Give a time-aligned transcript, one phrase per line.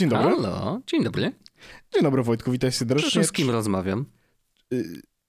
[0.00, 0.30] Dzień dobry.
[0.30, 1.32] Halo, dzień dobry.
[1.94, 3.02] Dzień dobry Wojtku, witaj serdecznie.
[3.02, 4.04] Proszę, z kim rozmawiam?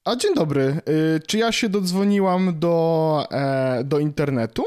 [0.04, 4.63] A dzień dobry, y, czy ja się dodzwoniłam do, e, do internetu?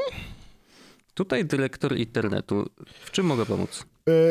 [1.15, 2.71] Tutaj dyrektor internetu.
[3.05, 3.85] W czym mogę pomóc?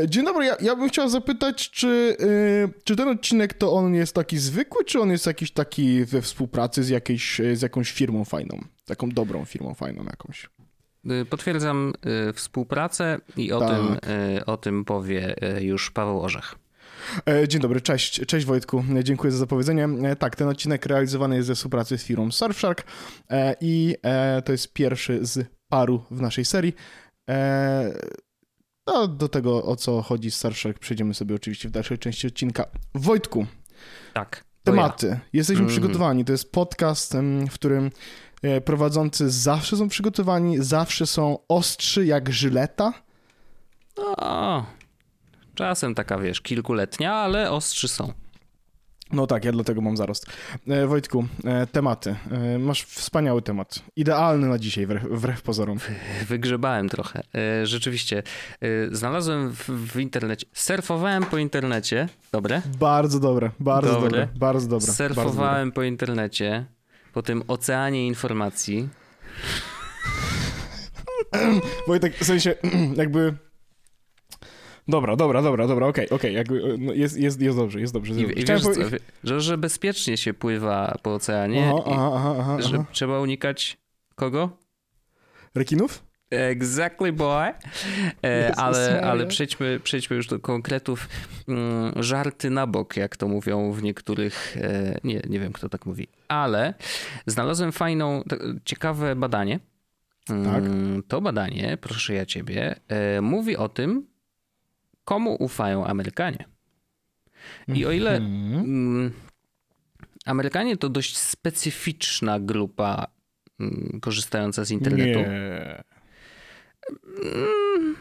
[0.03, 3.93] E, Dzień dobry, ja, ja bym chciał zapytać, czy, y, czy ten odcinek to on
[3.95, 8.25] jest taki zwykły, czy on jest jakiś taki we współpracy z, jakiejś, z jakąś firmą
[8.25, 8.63] fajną?
[8.85, 10.49] Taką dobrą firmą fajną jakąś.
[11.11, 11.93] Y, Potwierdzam
[12.29, 13.69] y, współpracę i o, Tak.
[13.69, 16.55] tym, y, o tym powie już Paweł Orzech.
[17.29, 19.85] E, Dzień dobry, cześć, cześć Wojtku, dziękuję za zapowiedzenie.
[20.03, 22.83] E, Tak, ten odcinek realizowany jest ze współpracy z firmą Surfshark
[23.29, 23.95] e, i
[24.45, 26.75] to jest pierwszy z paru w naszej serii.
[28.87, 32.65] No, do tego, o co chodzi z Surfshark, przejdziemy sobie oczywiście w dalszej części odcinka.
[32.95, 33.45] Wojtku,
[34.13, 34.43] Tak.
[34.63, 34.75] to ja.
[34.77, 35.19] tematy.
[35.33, 35.69] Jesteśmy Mhm.
[35.79, 36.25] przygotowani.
[36.25, 37.13] To jest podcast,
[37.49, 37.91] w którym
[38.65, 42.93] prowadzący zawsze są przygotowani, zawsze są ostrzy jak żyleta.
[44.17, 44.65] O,
[45.55, 48.13] czasem taka, wiesz, kilkuletnia, ale ostrzy są.
[49.11, 50.25] No tak, ja dlatego mam zarost.
[50.67, 52.15] E, Wojtku, e, tematy.
[52.31, 53.79] E, masz wspaniały temat.
[53.95, 55.77] Idealny na dzisiaj, wbrew, wbrew pozorom.
[56.27, 57.23] Wygrzebałem trochę.
[57.35, 58.23] E, Rzeczywiście.
[58.61, 62.61] e, Znalazłem w, w internecie, surfowałem po internecie, dobre?
[62.79, 64.09] Bardzo dobre, bardzo Dobre.
[64.09, 64.87] dobre, bardzo dobre.
[64.87, 65.15] bardzo dobre.
[65.25, 66.65] Surfowałem po internecie,
[67.13, 68.89] po tym oceanie informacji.
[71.87, 72.55] Wojtek, w sensie,
[72.95, 73.33] jakby...
[74.87, 78.13] Dobra, dobra, dobra, dobra, okej, okej, jakby, no, jest, jest, jest dobrze, jest dobrze.
[78.13, 78.71] I, i wiesz co,
[79.23, 82.85] że, że bezpiecznie się pływa po oceanie Aha, aha, aha, aha, i że aha.
[82.91, 83.77] trzeba unikać
[84.15, 84.57] kogo?
[85.55, 86.03] Rekinów?
[86.33, 87.53] Exactly boy.
[88.23, 91.09] E, ale, ale przejdźmy, przejdźmy już do konkretów.
[91.47, 94.57] Mm, żarty na bok, jak to mówią w niektórych.
[94.57, 96.07] E, nie, nie wiem, kto tak mówi.
[96.27, 96.73] Ale
[97.27, 98.23] znalazłem fajną,
[98.65, 99.59] ciekawe badanie.
[100.29, 104.07] Mm, To badanie, proszę ja ciebie, e, mówi o tym,
[105.05, 106.45] komu ufają Amerykanie.
[107.67, 108.63] I o ile Mhm.
[108.65, 109.11] Mm,
[110.25, 113.07] Amerykanie to dość specyficzna grupa
[114.01, 115.19] korzystająca z internetu.
[115.19, 115.83] Nie.
[116.89, 117.95] Mm,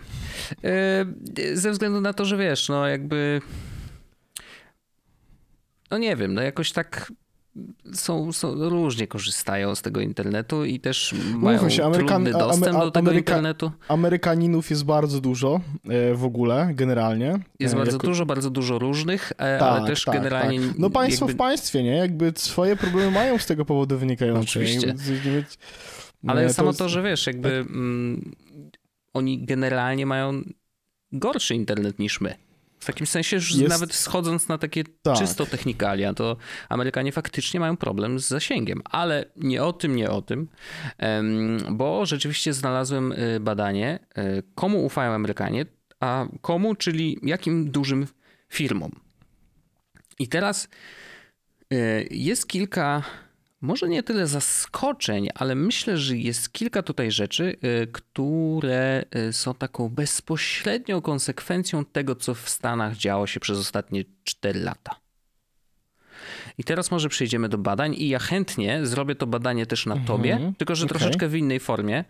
[0.65, 3.41] e, Ze względu na to, że wiesz, no jakby.
[5.91, 7.12] No nie wiem, no jakoś tak
[7.93, 12.81] są, są różnie korzystają z tego internetu i też mają się, Amerykan- trudny dostęp a-
[12.84, 13.70] do tego Ameryka- internetu.
[13.88, 17.38] Amerykaninów jest bardzo dużo e, w ogóle, generalnie.
[17.59, 20.60] Jest E, bardzo jako- dużo, bardzo dużo różnych, e, Tak, ale też tak, generalnie.
[20.60, 20.78] tak.
[20.78, 21.34] No państwo jakby...
[21.34, 21.97] w państwie, nie?
[21.97, 24.43] Jakby swoje problemy mają z tego powodu wynikające.
[24.43, 24.87] Oczywiście.
[24.87, 25.44] Jakby-
[26.26, 28.32] Ale nie, samo jest- to, że wiesz, jakby mm,
[29.14, 30.42] oni generalnie mają
[31.12, 32.34] gorszy internet niż my.
[32.80, 35.18] W takim sensie, że Jest- nawet schodząc na takie Tak.
[35.18, 36.36] czysto technikalia, to
[36.68, 38.82] Amerykanie faktycznie mają problem z zasięgiem.
[38.84, 40.48] Ale nie o tym, nie o tym,
[41.70, 45.66] bo rzeczywiście znalazłem y, badanie, y, komu ufają Amerykanie,
[46.00, 48.06] a komu, czyli jakim dużym
[48.48, 48.92] firmom.
[50.18, 50.68] I teraz
[51.72, 53.02] y, jest kilka,
[53.62, 59.54] może nie tyle zaskoczeń, ale myślę, że jest kilka tutaj rzeczy, y, które y, są
[59.54, 64.96] taką bezpośrednią konsekwencją tego, co w Stanach działo się przez ostatnie 4 lata.
[66.58, 70.52] I teraz może przejdziemy do badań i ja chętnie zrobię to badanie też na tobie,
[70.58, 70.98] tylko że okej.
[70.98, 72.04] troszeczkę w innej formie,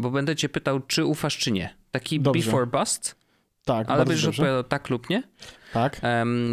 [0.00, 1.74] bo będę cię pytał, czy ufasz, czy nie.
[1.90, 2.44] Taki Dobrze.
[2.44, 3.16] before bust,
[3.64, 4.42] Tak, ale będziesz dobrze.
[4.42, 5.22] odpowiadał tak lub nie.
[5.74, 6.00] Tak.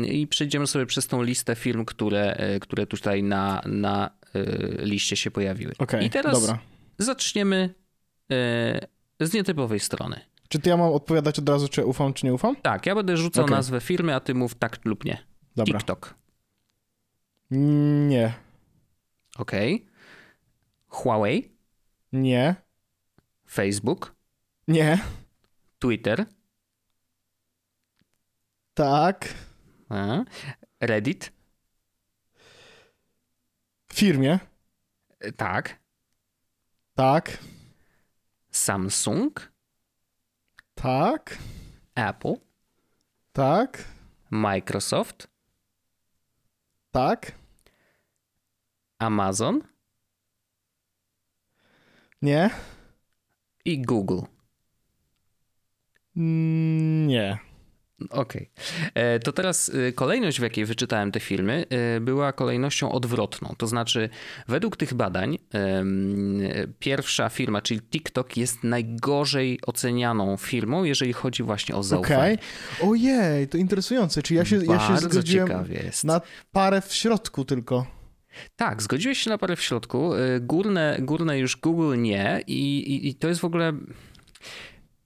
[0.05, 5.15] I przejdziemy sobie przez tą listę firm, które, e, które tutaj na, na e, liście
[5.15, 5.73] się pojawiły.
[5.77, 6.59] Okej, I teraz dobra.
[6.97, 7.73] zaczniemy
[8.31, 8.87] e,
[9.19, 10.19] z nietypowej strony.
[10.49, 12.55] Czy to ja mam odpowiadać od razu, czy ufam, czy nie ufam?
[12.55, 13.55] Tak, ja będę rzucał Okej.
[13.55, 15.17] nazwę firmy, a ty mów tak lub nie.
[15.55, 15.79] Dobra.
[15.79, 16.15] TikTok.
[17.51, 18.33] Nie.
[19.37, 19.51] Ok.
[20.87, 21.51] Huawei,
[22.11, 22.55] Nie.
[23.49, 24.15] Facebook,
[24.67, 24.99] Nie.
[25.79, 26.25] Twitter,
[28.73, 29.33] Tak.
[29.89, 30.23] a,
[30.81, 31.31] Reddit,
[33.89, 34.39] W firmie.
[35.19, 35.79] e, tak,
[36.95, 37.37] Tak.
[38.51, 39.51] Samsung,
[40.75, 41.37] Tak.
[41.95, 42.35] Apple,
[43.33, 43.83] Tak.
[44.29, 45.27] Microsoft,
[46.91, 47.31] Tak.
[48.99, 49.61] Amazon
[52.21, 52.49] Nie.
[53.65, 54.21] i Google.
[56.15, 57.39] Mm, Nie.
[58.09, 58.49] Okej.
[58.93, 61.65] E, To teraz y, kolejność, w jakiej wyczytałem te filmy,
[61.97, 63.55] y, była kolejnością odwrotną.
[63.57, 64.09] To znaczy,
[64.47, 65.37] według tych badań,
[66.79, 72.37] pierwsza firma, czyli TikTok, jest najgorzej ocenianą firmą, jeżeli chodzi właśnie o zaufanie.
[72.81, 74.23] Ojej, to interesujące.
[74.23, 75.47] Czy ja się, ja się zgodziłem
[76.03, 76.21] na
[76.51, 77.85] parę w środku tylko.
[78.55, 80.11] Tak, zgodziłeś się na parę w środku.
[80.39, 83.73] Górne, górne już Google nie i, i, i to jest w ogóle...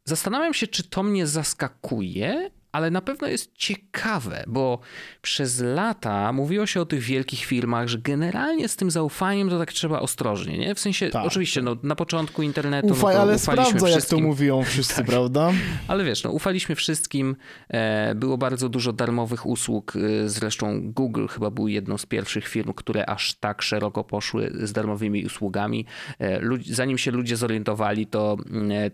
[0.05, 4.79] zastanawiam się, czy to mnie zaskakuje, ale na pewno jest ciekawe, bo
[5.21, 9.73] przez lata mówiło się o tych wielkich firmach, że generalnie z tym zaufaniem to tak
[9.73, 10.75] trzeba ostrożnie, nie?
[10.75, 12.87] W sensie, tak, oczywiście, no, na początku internetu...
[12.87, 15.05] Ufaj, no ale sprawdza, jak to mówią wszyscy, tak.
[15.05, 15.51] prawda?
[15.87, 17.35] Ale wiesz, no, ufaliśmy wszystkim,
[17.69, 22.73] e, było bardzo dużo darmowych usług, e, zresztą Google chyba był jedną z pierwszych firm,
[22.73, 25.85] które aż tak szeroko poszły z darmowymi usługami.
[26.19, 28.37] E, zanim się ludzie zorientowali, to,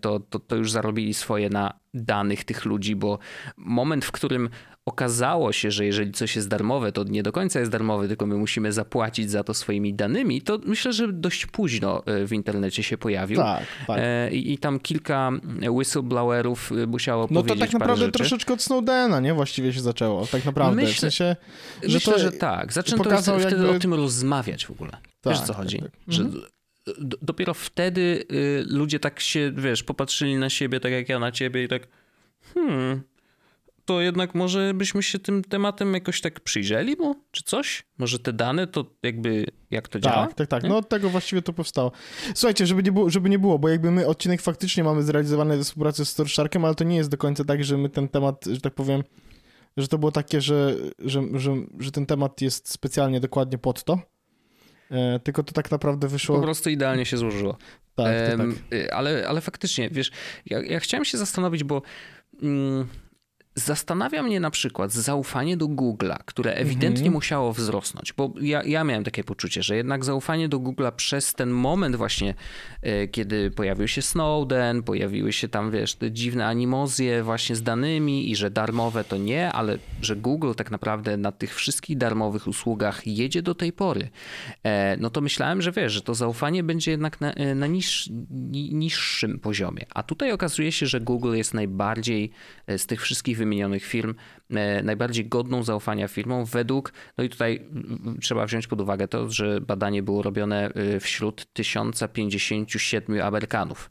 [0.02, 3.20] to, to, to już zarobili swoje na danych tych ludzi, bo
[3.58, 4.50] moment, w którym
[4.86, 8.36] okazało się, że jeżeli coś jest darmowe, to nie do końca jest darmowe, tylko my
[8.36, 12.98] musimy zapłacić za to swoimi danymi, to myślę, że dość późno e, w internecie się
[12.98, 13.38] pojawił.
[13.38, 14.00] Tak, tak.
[14.00, 15.32] E, I, I, tam kilka
[15.70, 19.34] whistleblowerów e, musiało no powiedzieć No to tak naprawdę troszeczkę od Snowdena, nie?
[19.34, 20.76] Właściwie się zaczęło, tak naprawdę.
[20.82, 21.36] Myślę, w sensie,
[21.84, 22.74] że, myślę, to że tak.
[22.74, 23.70] Zaczęto wtedy jakby...
[23.70, 24.92] o tym rozmawiać w ogóle.
[24.92, 25.80] Tak, Wiesz co tak, chodzi?
[25.80, 26.02] Tak, tak.
[26.08, 26.44] Że mhm
[27.22, 31.64] dopiero wtedy y, ludzie tak się, wiesz, popatrzyli na siebie, tak jak ja na ciebie
[31.64, 31.88] i tak,
[32.54, 33.02] hmm,
[33.86, 37.84] to jednak może byśmy się tym tematem jakoś tak przyjrzeli mu, czy coś?
[37.98, 40.28] Może te dane to jakby, jak to tak, działa?
[40.28, 40.64] Tak, tak, tak.
[40.64, 41.92] No od tego właściwie to powstało.
[42.36, 45.64] Słuchajcie, żeby nie, było, żeby nie było, bo jakby my odcinek faktycznie mamy zrealizowany we
[45.64, 48.62] współpracy z Storsharkiem, ale to nie jest do końca tak, że my ten temat, że
[48.62, 49.04] tak powiem,
[49.78, 54.00] że to było takie, że, że, że, że ten temat jest specjalnie dokładnie pod to,
[55.24, 56.36] tylko to tak naprawdę wyszło.
[56.36, 57.58] Po prostu idealnie się złożyło.
[57.96, 58.48] Tak, tak.
[58.74, 60.12] Y, ale, ale faktycznie, wiesz,
[60.46, 61.82] ja, ja chciałem się zastanowić, bo.
[62.42, 62.88] Mm,
[63.56, 67.14] Zastanawia mnie na przykład zaufanie do Google'a, które ewidentnie mhm.
[67.14, 71.50] musiało wzrosnąć, bo ja, ja miałem takie poczucie, że jednak zaufanie do Google'a przez ten
[71.50, 72.34] moment właśnie,
[72.82, 78.32] e, kiedy pojawił się Snowden, pojawiły się tam, wiesz, te dziwne animozje właśnie z danymi
[78.32, 83.08] i że darmowe to nie, ale że Google tak naprawdę na tych wszystkich darmowych usługach
[83.08, 84.10] jedzie do tej pory,
[84.64, 88.10] e, no to myślałem, że wiesz, że to zaufanie będzie jednak na, e, na niż,
[88.72, 89.86] niższym poziomie.
[89.94, 92.32] A tutaj okazuje się, że Google jest najbardziej
[92.68, 94.16] z tych wszystkich wymienionych firm
[94.50, 97.68] e, najbardziej godną zaufania firmą według, no i tutaj
[98.22, 103.90] trzeba wziąć pod uwagę to, że badanie było robione e, wśród 1057 Amerykanów.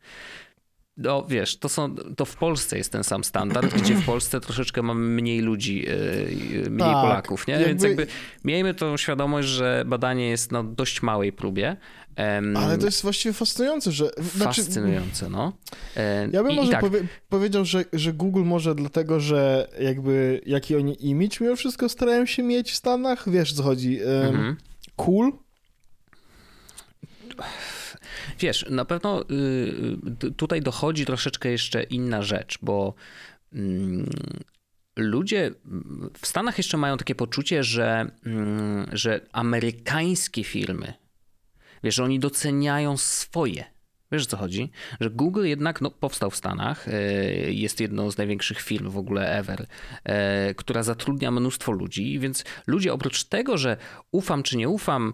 [0.97, 4.83] No wiesz, to, są, to w Polsce jest ten sam standard, gdzie w Polsce troszeczkę
[4.83, 7.55] mamy mniej ludzi, e, mniej tak, Polaków, nie?
[7.55, 7.69] Jakby...
[7.69, 8.07] Więc jakby
[8.45, 11.77] miejmy tą świadomość, że badanie jest na dość małej próbie.
[12.57, 14.11] Ale to jest właściwie fascynujące, że...
[14.37, 14.63] Znaczy...
[14.63, 15.53] Fascynujące, no.
[16.33, 16.81] Ja bym I, może i tak.
[16.81, 22.27] powie powiedział, że, że Google może dlatego, że jakby jaki oni image mimo wszystko starają
[22.27, 24.57] się mieć w Stanach, wiesz co chodzi, mhm.
[24.97, 25.33] cool?
[28.41, 32.95] Wiesz, na pewno y, tutaj dochodzi troszeczkę jeszcze inna rzecz, bo
[33.53, 34.11] mm,
[34.97, 35.55] ludzie
[36.21, 40.95] w Stanach jeszcze mają takie poczucie, że, mm, że amerykańskie firmy,
[41.83, 43.65] wiesz, że oni doceniają swoje.
[44.13, 44.71] Wiesz o co chodzi?
[45.01, 49.39] Że Google jednak no, powstał w Stanach, y, jest jedną z największych firm w ogóle
[49.39, 53.77] ever, y, która zatrudnia mnóstwo ludzi, więc ludzie oprócz tego, że
[54.13, 55.13] ufam czy nie ufam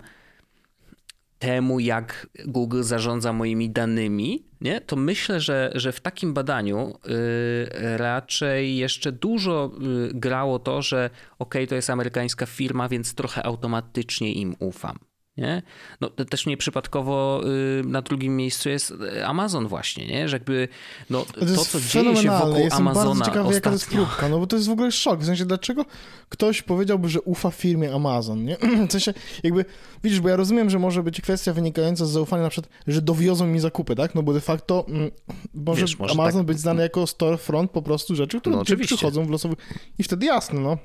[1.39, 4.81] temu, jak Google zarządza moimi danymi, nie?
[4.81, 9.71] to myślę, że, że w takim badaniu yy, raczej jeszcze dużo
[10.15, 14.99] grało to, że ok, to jest amerykańska firma, więc trochę automatycznie im ufam.
[15.39, 15.63] Nie?
[16.01, 17.41] No, też nieprzypadkowo
[17.81, 20.29] y, na drugim miejscu jest Amazon właśnie, nie?
[20.29, 20.69] że jakby
[21.11, 23.55] no, to, to co dzieje się wokół Jestem Amazona bardzo ciekawy, ostatnio...
[23.55, 25.85] jaka to jest próbka, no bo to jest w ogóle szok, w sensie dlaczego
[26.29, 28.57] ktoś powiedziałby, że ufa firmie Amazon, nie?
[28.89, 29.65] W sensie jakby,
[30.05, 33.47] widzisz, bo ja rozumiem, że może być kwestia wynikająca z zaufania na przykład, że dowiozą
[33.47, 34.15] mi zakupy, tak?
[34.15, 35.11] No bo de facto mm,
[35.55, 36.47] może, Wiesz, może Amazon tak...
[36.47, 39.59] być znany jako storefront po prostu rzeczy, które no, przychodzą w losowych
[39.99, 40.79] i wtedy jasne, no.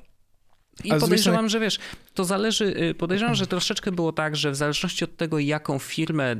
[0.84, 1.78] I podejrzewam, że wiesz,
[2.14, 6.36] to zależy, y, podejrzewam, że troszeczkę było tak, że w zależności od tego, jaką firmę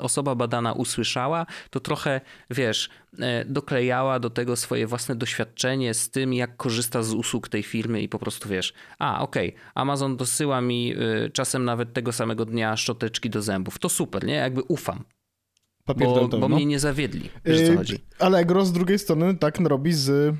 [0.00, 2.20] osoba badana usłyszała, to trochę,
[2.50, 7.62] wiesz, e, doklejała do tego swoje własne doświadczenie z tym, jak korzysta z usług tej
[7.62, 10.94] firmy i po prostu wiesz, a okej, okay, Amazon dosyła mi
[11.26, 14.34] y, czasem nawet tego samego dnia szczoteczki do zębów, to super, nie?
[14.34, 15.04] Jakby ufam.
[15.84, 16.56] Papier bo, bo no.
[16.56, 17.98] mnie nie zawiedli, wiesz co yy, chodzi.
[18.18, 20.36] Ale Allegro z drugiej strony tak robi z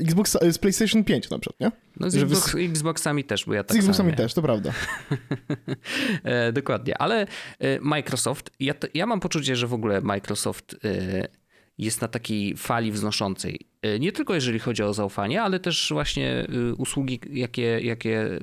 [0.00, 1.70] Xbox, e, z PlayStation 5 na przykład, nie?
[2.00, 4.72] No z Xbox, Xboxami też, bo ja tak Z Xboxami też, to prawda.
[6.24, 7.26] e, dokładnie, ale
[7.58, 11.28] e, Microsoft, ja, ja mam poczucie, że w ogóle Microsoft e,
[11.78, 13.60] jest na takiej fali wznoszącej.
[13.82, 16.46] E, nie tylko jeżeli chodzi o zaufanie, ale też właśnie
[16.78, 18.38] usługi, jakie, jakie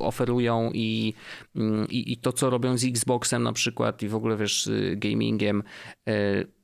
[0.00, 1.14] oferują i,
[1.56, 5.62] mm, i, i to, co robią z Xboxem na przykład i w ogóle wiesz, gamingiem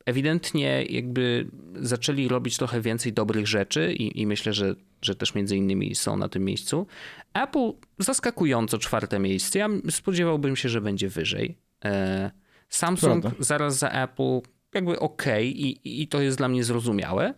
[0.05, 5.57] ewidentnie jakby zaczęli robić trochę więcej dobrych rzeczy i, i, myślę, że, że też między
[5.57, 6.87] innymi są na tym miejscu.
[7.35, 9.59] Apple zaskakująco czwarte miejsce.
[9.59, 11.59] Ja spodziewałbym się, że będzie wyżej.
[11.85, 12.31] E,
[12.69, 13.45] Samsung Prawda.
[13.45, 14.41] zaraz za Apple
[14.75, 17.35] jakby ok i, i to jest dla mnie zrozumiałe.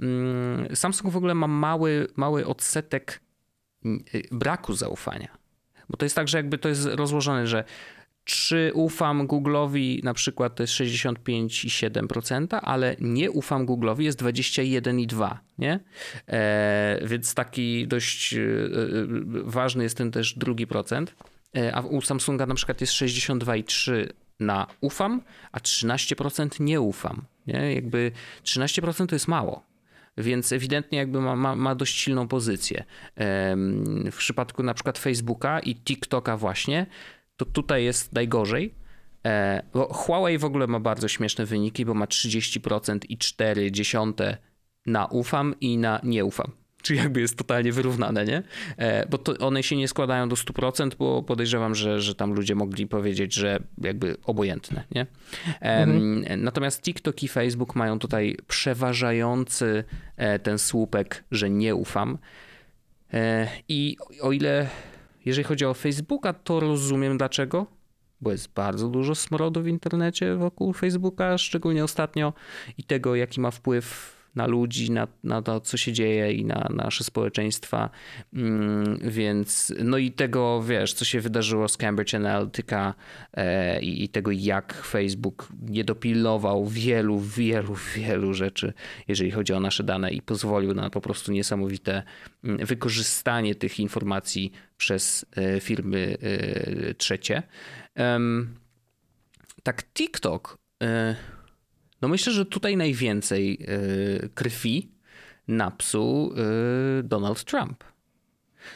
[0.00, 3.20] Mm, Samsung w ogóle ma mały, mały odsetek
[3.84, 5.38] mm, braku zaufania.
[5.88, 7.64] Bo to jest tak, że jakby to jest rozłożone, że
[8.30, 15.80] czy ufam Google'owi na przykład to jest 65,7%, ale nie ufam Google'owi jest 21,2%, nie?
[16.28, 18.42] E, więc taki dość e, e,
[19.44, 21.14] ważny jest ten też drugi procent.
[21.56, 24.08] E, a u Samsunga na przykład jest 62,3%
[24.40, 25.22] na ufam,
[25.52, 27.22] a 13% nie ufam.
[27.46, 27.74] Nie?
[27.74, 28.12] Jakby
[28.44, 29.62] 13% to jest mało.
[30.16, 32.84] Więc ewidentnie jakby ma, ma, ma dość silną pozycję.
[34.12, 36.86] W przypadku na przykład Facebooka i TikToka właśnie,
[37.40, 38.74] to tutaj jest najgorzej.
[39.26, 44.36] E, bo Huawei w ogóle ma bardzo śmieszne wyniki, bo ma 30% i 4 dziesiąte
[44.86, 46.52] na ufam i na nie ufam.
[46.82, 48.42] Czyli jakby jest totalnie wyrównane, nie?
[48.76, 52.54] E, bo to one się nie składają do 100%, bo podejrzewam, że, że tam ludzie
[52.54, 55.06] mogli powiedzieć, że jakby obojętne, nie?
[55.60, 56.24] Mhm.
[56.44, 59.84] Natomiast TikTok i Facebook mają tutaj przeważający
[60.16, 62.18] e, ten słupek, że nie ufam.
[63.68, 64.68] I o ile
[65.30, 67.66] jeżeli chodzi o Facebooka, to rozumiem dlaczego,
[68.20, 72.32] bo jest bardzo dużo smrodu w internecie wokół Facebooka, szczególnie ostatnio
[72.78, 76.68] i tego, jaki ma wpływ na ludzi, na, na to, co się dzieje i na
[76.70, 77.90] nasze społeczeństwa.
[78.34, 82.94] Mm, więc, no i tego, wiesz, co się wydarzyło z Cambridge Analytica
[83.34, 88.72] e, i, i tego, jak Facebook nie dopilnował wielu, wielu, wielu rzeczy,
[89.08, 92.02] jeżeli chodzi o nasze dane i pozwolił na po prostu niesamowite
[92.44, 97.42] mm, wykorzystanie tych informacji przez e, firmy e, trzecie.
[99.62, 101.16] Tak, TikTok e,
[102.02, 103.66] no myślę, że tutaj najwięcej
[104.34, 104.92] krwi
[105.48, 106.34] napsuł
[107.02, 107.84] Donald Trump.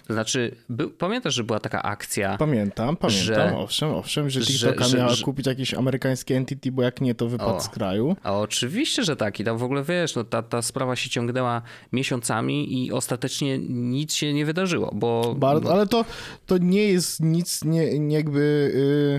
[0.06, 2.36] To znaczy, był, pamiętasz, że była taka akcja?
[2.38, 6.82] Pamiętam, pamiętam, że, owszem, owszem, że TikToka że, miała że, kupić jakiś amerykański entity, bo
[6.82, 8.16] jak nie, to wypadł o, z kraju.
[8.22, 9.40] A oczywiście, że tak.
[9.40, 11.62] I tam w ogóle, wiesz, no ta, ta sprawa się ciągnęła
[11.92, 15.34] miesiącami i ostatecznie nic się nie wydarzyło, bo...
[15.38, 16.04] Bardzo, ale to,
[16.46, 18.72] to nie jest nic, nie, nie jakby...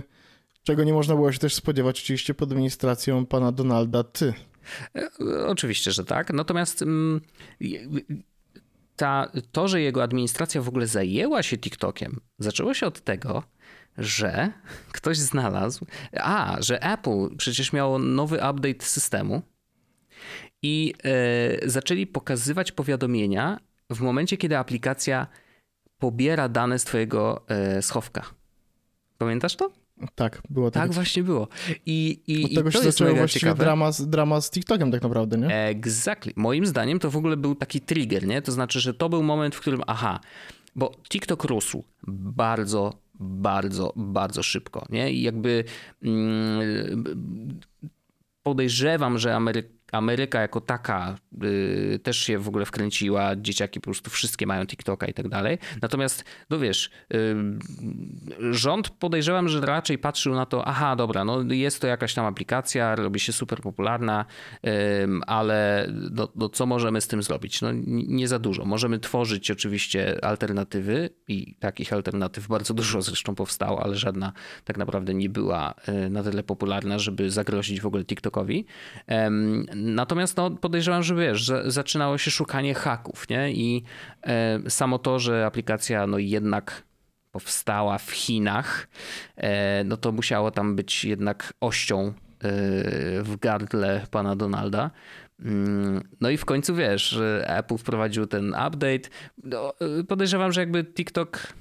[0.05, 0.15] Yy
[0.65, 4.33] Czego nie można było się też spodziewać oczywiście pod administracją pana Donalda Ty.
[4.95, 5.09] E,
[5.47, 6.33] oczywiście, że tak.
[6.33, 7.21] Natomiast mm,
[8.95, 13.43] ta, to, że jego administracja w ogóle zajęła się TikTokiem, zaczęło się od tego,
[13.97, 14.51] że
[14.91, 15.85] ktoś znalazł,
[16.19, 19.41] a, że Apple przecież miało nowy update systemu
[20.61, 23.59] i e, zaczęli pokazywać powiadomienia
[23.89, 25.27] w momencie, kiedy aplikacja
[25.99, 28.21] pobiera dane z twojego e, schowka.
[29.17, 29.84] Pamiętasz to?
[30.15, 30.83] Tak, było tak.
[30.83, 31.47] Tak właśnie było.
[31.85, 35.01] I, i, Od tego i to się zaczęło właściwie drama z, drama z TikTokiem tak
[35.01, 35.65] naprawdę, nie?
[35.65, 36.33] Exactly.
[36.35, 38.41] Moim zdaniem to w ogóle był taki trigger, nie?
[38.41, 40.19] To znaczy, że to był moment, w którym aha,
[40.75, 45.11] bo TikTok rósł bardzo, bardzo, bardzo szybko, nie?
[45.11, 45.63] I jakby
[46.03, 47.59] mm,
[48.43, 54.09] podejrzewam, że Amery Ameryka jako taka y, też się w ogóle wkręciła, dzieciaki po prostu
[54.09, 55.57] wszystkie mają TikToka i tak dalej.
[55.81, 57.35] Natomiast, no wiesz, y,
[58.51, 62.95] rząd podejrzewam, że raczej patrzył na to, aha, dobra, no jest to jakaś tam aplikacja,
[62.95, 64.25] robi się super popularna,
[64.65, 64.69] y,
[65.27, 67.61] ale no, no, co możemy z tym zrobić?
[67.61, 68.65] No nie za dużo.
[68.65, 74.33] Możemy tworzyć oczywiście alternatywy i takich alternatyw bardzo dużo zresztą powstało, ale żadna
[74.63, 75.73] tak naprawdę nie była
[76.05, 78.65] y, na tyle popularna, żeby zagrozić w ogóle TikTokowi.
[79.85, 83.51] Natomiast no, podejrzewam, że wiesz, że zaczynało się szukanie haków, nie?
[83.51, 83.83] I
[84.23, 86.83] e, samo to, że aplikacja no jednak
[87.31, 88.87] powstała w Chinach,
[89.37, 92.13] e, no to musiało tam być jednak ością e,
[93.23, 94.91] w gardle pana Donalda.
[95.39, 99.09] Mm, no i w końcu wiesz, Apple wprowadził ten update.
[99.43, 101.53] No, e, podejrzewam, że jakby TikTok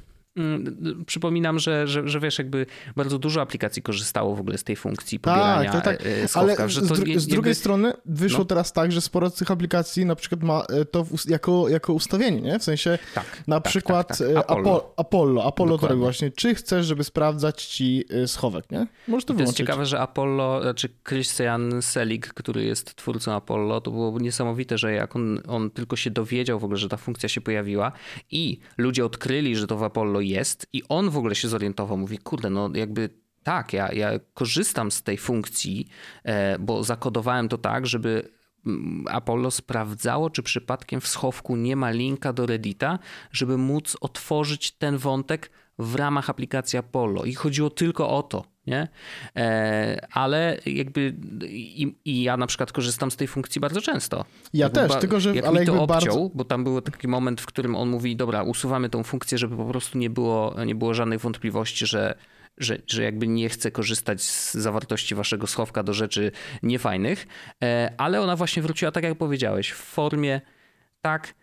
[1.06, 5.20] przypominam, że, że, że wiesz, jakby bardzo dużo aplikacji korzystało w ogóle z tej funkcji
[5.20, 6.30] tak, pobierania tak, tak, tak.
[6.30, 8.44] Schowka, Ale że to z, dru z drugiej strony wyszło no.
[8.44, 12.40] teraz tak, że sporo z tych aplikacji na przykład ma e, to jako, jako ustawienie,
[12.40, 12.58] nie?
[12.58, 14.94] W sensie tak, na tak, przykład tak, e, Apollo.
[14.96, 18.86] Apollo, Apollo to właśnie, czy chcesz, żeby sprawdzać ci e, schowek, nie?
[19.08, 19.40] Możesz to, to wyłączyć.
[19.40, 24.78] jest ciekawe, że Apollo, czy znaczy Christian Selig, który jest twórcą Apollo, to było niesamowite,
[24.78, 27.92] że jak on, on tylko się dowiedział w ogóle, że ta funkcja się pojawiła
[28.30, 32.18] i ludzie odkryli, że to w Apollo jest i on w ogóle się zorientował, mówi,
[32.18, 33.10] kurde, no jakby
[33.42, 35.88] tak, ja, ja korzystam z tej funkcji,
[36.24, 38.28] e, bo zakodowałem to tak, żeby
[38.66, 42.98] mm, Apollo sprawdzało, czy przypadkiem w schowku nie ma linka do Reddita,
[43.32, 47.24] żeby móc otworzyć ten wątek w ramach aplikacji Apollo.
[47.24, 48.88] I chodziło tylko o to nie?
[49.36, 51.14] E, ale jakby
[51.48, 54.24] i, i, ja na przykład korzystam z tej funkcji bardzo często.
[54.54, 56.30] Ja też, ba, tylko że jak ale mi to obciął, bardzo...
[56.34, 59.64] bo tam był taki moment, w którym on mówi, dobra, usuwamy tą funkcję, żeby po
[59.64, 62.14] prostu nie było, nie było żadnych wątpliwości, że
[62.58, 67.26] że, że jakby nie chce korzystać z zawartości waszego schowka do rzeczy niefajnych,
[67.98, 70.40] ale ona właśnie wróciła, tak jak powiedziałeś, w formie
[71.00, 71.34] tak,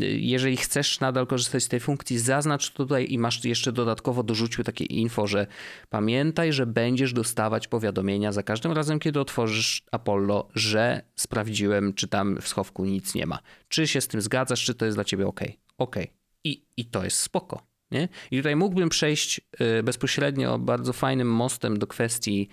[0.00, 4.84] jeżeli chcesz nadal korzystać z tej funkcji, zaznacz tutaj i masz jeszcze dodatkowo dorzucił takie
[4.84, 5.46] info, że
[5.88, 12.40] pamiętaj, że będziesz dostawać powiadomienia za każdym razem, kiedy otworzysz Apollo, że sprawdziłem, czy tam
[12.40, 13.38] w schowku nic nie ma.
[13.68, 15.40] Czy się z tym zgadzasz, czy to jest dla ciebie ok?
[15.78, 15.96] Ok.
[16.44, 17.66] I, i to jest spoko.
[17.90, 18.08] Nie?
[18.30, 22.48] I tutaj mógłbym przejść y, bezpośrednio bardzo fajnym mostem do kwestii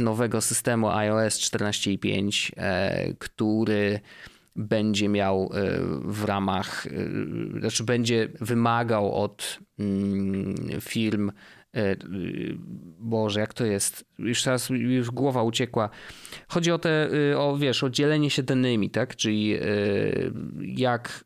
[0.00, 4.00] nowego systemu iOS 14.5, e, który
[4.58, 11.32] będzie miał e, w ramach, e, znaczy będzie wymagał od mm, firm,
[11.76, 11.96] e,
[12.98, 14.04] Boże, jak to jest?
[14.18, 15.90] Już teraz już głowa uciekła.
[16.48, 19.16] Chodzi o te, o wiesz, o dzielenie się danymi, tak?
[19.16, 19.58] Czyli
[20.60, 21.24] jak,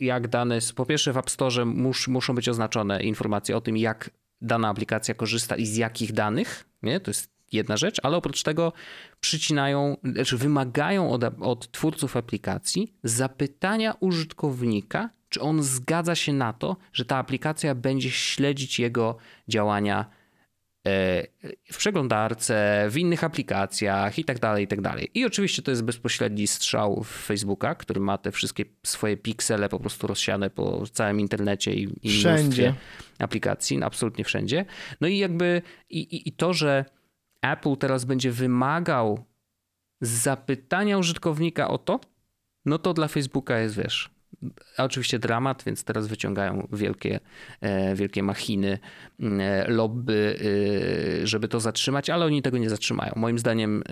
[0.00, 4.10] jak dane, po pierwsze w App Store mus, muszą być oznaczone informacje o tym, jak
[4.40, 7.00] dana aplikacja korzysta i z jakich danych, nie?
[7.00, 8.72] To jest jedna rzecz, ale oprócz tego
[9.20, 16.76] przycinają, znaczy wymagają od, od twórców aplikacji zapytania użytkownika, czy on zgadza się na to,
[16.92, 19.16] że ta aplikacja będzie śledzić jego
[19.48, 20.10] działania
[20.86, 21.26] e,
[21.72, 25.10] w przeglądarce, w innych aplikacjach i tak dalej, i tak dalej.
[25.14, 29.80] I oczywiście to jest bezpośredni strzał w Facebooka, który ma te wszystkie swoje piksele po
[29.80, 32.74] prostu rozsiane po całym internecie i, i wszędzie
[33.18, 34.64] aplikacji, absolutnie wszędzie.
[35.00, 36.84] No i jakby i, i, i to, że
[37.42, 39.24] Apple teraz będzie wymagał
[40.00, 42.00] zapytania użytkownika o to,
[42.64, 44.10] no to dla Facebooka jest, wiesz,
[44.78, 47.20] oczywiście dramat, więc teraz wyciągają wielkie,
[47.60, 48.78] e, wielkie machiny,
[49.20, 50.38] e, lobby,
[51.22, 53.12] e, żeby to zatrzymać, ale oni tego nie zatrzymają.
[53.16, 53.82] Moim zdaniem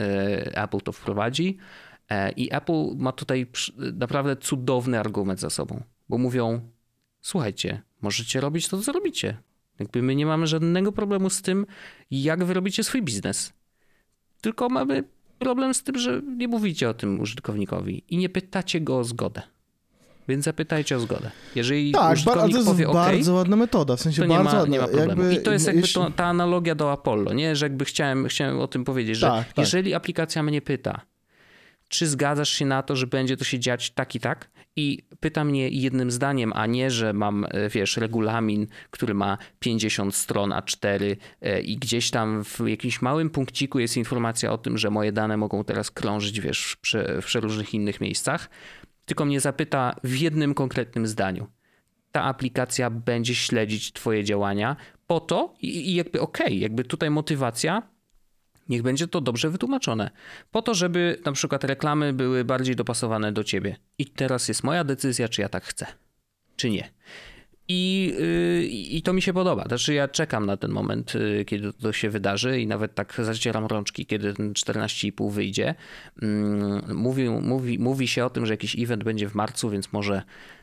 [0.54, 1.58] Apple to wprowadzi
[2.36, 3.46] i Apple ma tutaj
[3.92, 6.60] naprawdę cudowny argument za sobą, bo mówią,
[7.20, 9.36] słuchajcie, możecie robić to, co robicie.
[9.78, 11.66] Jakby my nie mamy żadnego problemu z tym,
[12.10, 13.52] jak wy robicie swój biznes.
[14.40, 15.04] Tylko mamy
[15.38, 19.42] problem z tym, że nie mówicie o tym użytkownikowi i nie pytacie go o zgodę.
[20.28, 21.30] Więc zapytajcie o zgodę.
[21.54, 24.58] Jeżeli tak, użytkownik to jest powie bardzo ładna metoda, w sensie to bardzo nie ma,
[24.58, 24.72] ładna.
[24.72, 25.22] nie ma problemu.
[25.22, 26.02] Jakby, I to jest jakby jeśli...
[26.02, 27.56] to, ta analogia do Apollo, nie?
[27.56, 29.58] Że jakby chciałem, chciałem o tym powiedzieć, że tak, tak.
[29.58, 31.00] jeżeli aplikacja mnie pyta,
[31.88, 34.50] czy zgadzasz się na to, że będzie to się dziać tak i tak?
[34.76, 40.14] I pyta mnie jednym zdaniem, a nie, że mam, e, wiesz, regulamin, który ma 50
[40.14, 44.90] stron A4 e, i gdzieś tam w jakimś małym punkciku jest informacja o tym, że
[44.90, 46.76] moje dane mogą teraz krążyć, wiesz,
[47.22, 48.50] w przeróżnych innych miejscach.
[49.04, 51.46] Tylko mnie zapyta w jednym konkretnym zdaniu.
[52.12, 57.10] Ta aplikacja będzie śledzić Twoje działania po to i, i jakby okej, okay, jakby tutaj
[57.10, 57.82] motywacja
[58.68, 60.10] Niech będzie to dobrze wytłumaczone.
[60.50, 63.76] Po to, żeby na przykład reklamy były bardziej dopasowane do ciebie.
[63.98, 65.86] I teraz jest moja decyzja, czy ja tak chcę,
[66.56, 66.90] czy nie.
[67.68, 69.64] I, yy, I to mi się podoba.
[69.64, 73.66] Znaczy, ja czekam na ten moment, yy, kiedy to się wydarzy, i nawet tak zacieram
[73.66, 75.74] rączki, kiedy ten 14,5 wyjdzie.
[76.22, 80.22] Yy, mówi, mówi, mówi się o tym, że jakiś event będzie w marcu, więc może,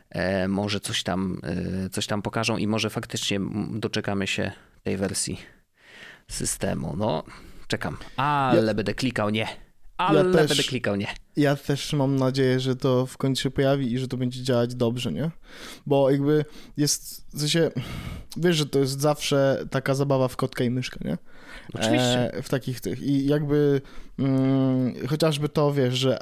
[0.10, 3.40] e, może coś, tam, e, coś tam pokażą i może faktycznie
[3.72, 4.52] doczekamy się
[4.84, 5.40] tej wersji
[6.28, 6.96] systemu.
[6.98, 7.24] No,
[7.74, 7.98] czekam.
[8.18, 9.48] Ale ja, będę klikał nie.
[9.98, 11.08] Ale ja też, będę klikał nie.
[11.36, 14.76] Ja też mam nadzieję, że to w końcu się pojawi i że to będzie działać
[14.76, 15.32] dobrze, nie?
[15.86, 16.46] Bo jakby
[16.78, 17.72] jest, w sensie,
[18.38, 21.18] wiesz, że to jest zawsze taka zabawa w kotka i myszkę, nie?
[21.74, 22.34] Oczywiście.
[22.34, 23.02] E, w takich tych.
[23.02, 23.82] I jakby
[24.20, 26.20] mm, chociażby to, wiesz, że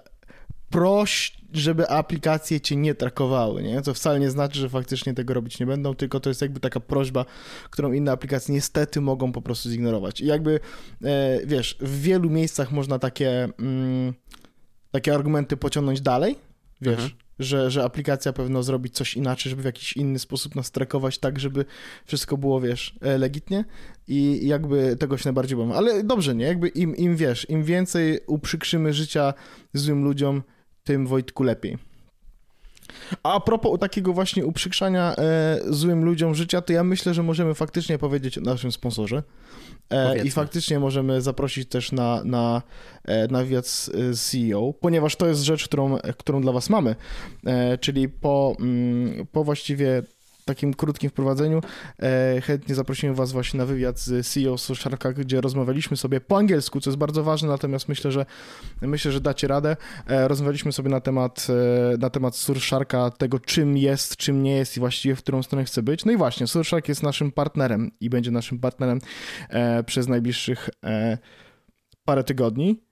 [0.72, 3.82] proś, żeby aplikacje cię nie trakowały, nie?
[3.82, 6.80] To wcale nie znaczy, że faktycznie tego robić nie będą, tylko to jest jakby taka
[6.80, 7.26] prośba,
[7.70, 10.22] którą inne aplikacje niestety mogą po prostu zignorować.
[10.22, 10.60] I jakby,
[11.04, 14.14] e, wiesz, w wielu miejscach można takie, mm,
[14.92, 16.36] takie argumenty pociągnąć dalej,
[16.82, 17.12] wiesz, mhm.
[17.40, 21.40] że, że aplikacja pewno zrobi coś inaczej, żeby w jakiś inny sposób nas trakować, tak,
[21.40, 21.66] żeby
[22.06, 23.66] wszystko było, wiesz, e, legitnie
[24.08, 25.74] i jakby tego się najbardziej boję.
[25.74, 26.46] Ale dobrze, nie?
[26.46, 29.34] Jakby im, im, wiesz, im więcej uprzykrzymy życia
[29.74, 30.44] złym ludziom,
[30.84, 31.78] tym Wojtku lepiej.
[33.24, 37.98] A propos takiego właśnie uprzykrzania e, złym ludziom życia, to ja myślę, że możemy faktycznie
[37.98, 39.24] powiedzieć o naszym sponsorze.
[39.90, 42.62] E, I faktycznie możemy zaprosić też na, na,
[43.06, 46.96] e, na wywiad z, z CEO, ponieważ to jest rzecz, którą, którą dla Was mamy.
[47.46, 50.04] E, czyli po, mm, po właściwie
[50.46, 51.62] takim krótkim wprowadzeniu
[52.00, 56.82] e, chętnie zaprosimy Was właśnie na wywiad z CEO Sharka, gdzie rozmawialiśmy sobie po angielsku,
[56.82, 58.26] co jest bardzo ważne, natomiast myślę, że
[58.82, 59.78] myślę, że dacie radę.
[60.08, 61.48] E, rozmawialiśmy sobie na temat,
[61.94, 65.66] e, na temat Surfsharka, tego czym jest, czym nie jest i właściwie w którą stronę
[65.66, 66.06] chce być.
[66.06, 69.00] No i właśnie, Surfshark jest naszym partnerem i będzie naszym partnerem
[69.86, 70.70] przez najbliższych
[72.06, 72.91] parę tygodni.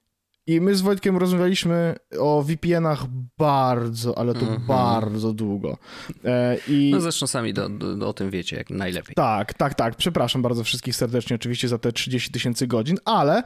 [0.49, 3.05] I my z Wojtkiem rozmawialiśmy o VPN-ach
[3.37, 4.61] bardzo, ale to Mhm.
[4.67, 5.77] bardzo długo.
[6.25, 9.15] E, I No zresztą sami do, do, o tym wiecie jak najlepiej.
[9.15, 9.95] tak, tak, tak.
[9.95, 13.43] Przepraszam bardzo wszystkich serdecznie oczywiście za te 30 tysięcy godzin, ale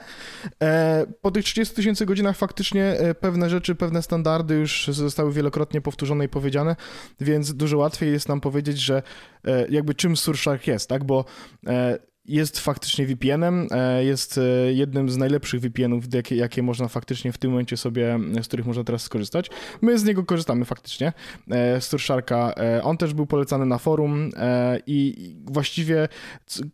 [0.62, 5.82] e, po tych 30 tysięcy godzinach faktycznie e, pewne rzeczy, pewne standardy już zostały wielokrotnie
[5.82, 6.76] powtórzone i powiedziane,
[7.20, 9.04] więc dużo łatwiej jest nam powiedzieć, że
[9.46, 11.04] e, jakby czym Surfshark jest, tak?
[11.04, 11.26] Bo
[11.68, 17.32] e, jest faktycznie VPN-em, e, jest e, jednym z najlepszych VPN-ów, jakie, jakie można faktycznie
[17.32, 19.50] w tym momencie sobie, z których można teraz skorzystać.
[19.82, 21.14] My z niego korzystamy faktycznie,
[21.52, 22.54] e, z Surfsharka.
[22.58, 26.08] E, On też był polecany na forum e, i właściwie,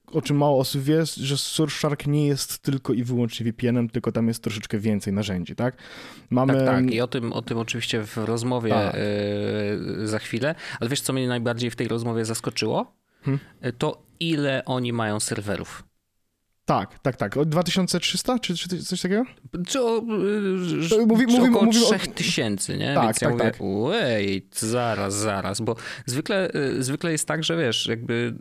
[0.07, 4.27] o czym mało osób wie, że Surfshark nie jest tylko i wyłącznie VPN-em, tylko tam
[4.27, 5.77] jest troszeczkę więcej narzędzi, tak?
[6.29, 6.53] Mamy...
[6.53, 6.91] Tak, tak.
[6.91, 8.95] I o tym, o tym oczywiście w rozmowie Tak.
[8.95, 10.55] e, za chwilę.
[10.79, 12.98] Ale wiesz, co mnie najbardziej w tej rozmowie zaskoczyło?
[13.61, 15.83] E, To ile oni mają serwerów.
[16.65, 17.37] Tak, tak, tak.
[17.37, 19.23] O 2300 czy, czy coś takiego?
[19.67, 20.05] Czy, o, To
[21.01, 22.93] y, mówi- czy mówimy- około mówimy o- 3000, nie?
[22.93, 23.61] Tak, Więc ja tak, mówię, tak.
[24.21, 28.35] wait, zaraz, zaraz, bo zwykle, y, zwykle jest tak, że wiesz, jakby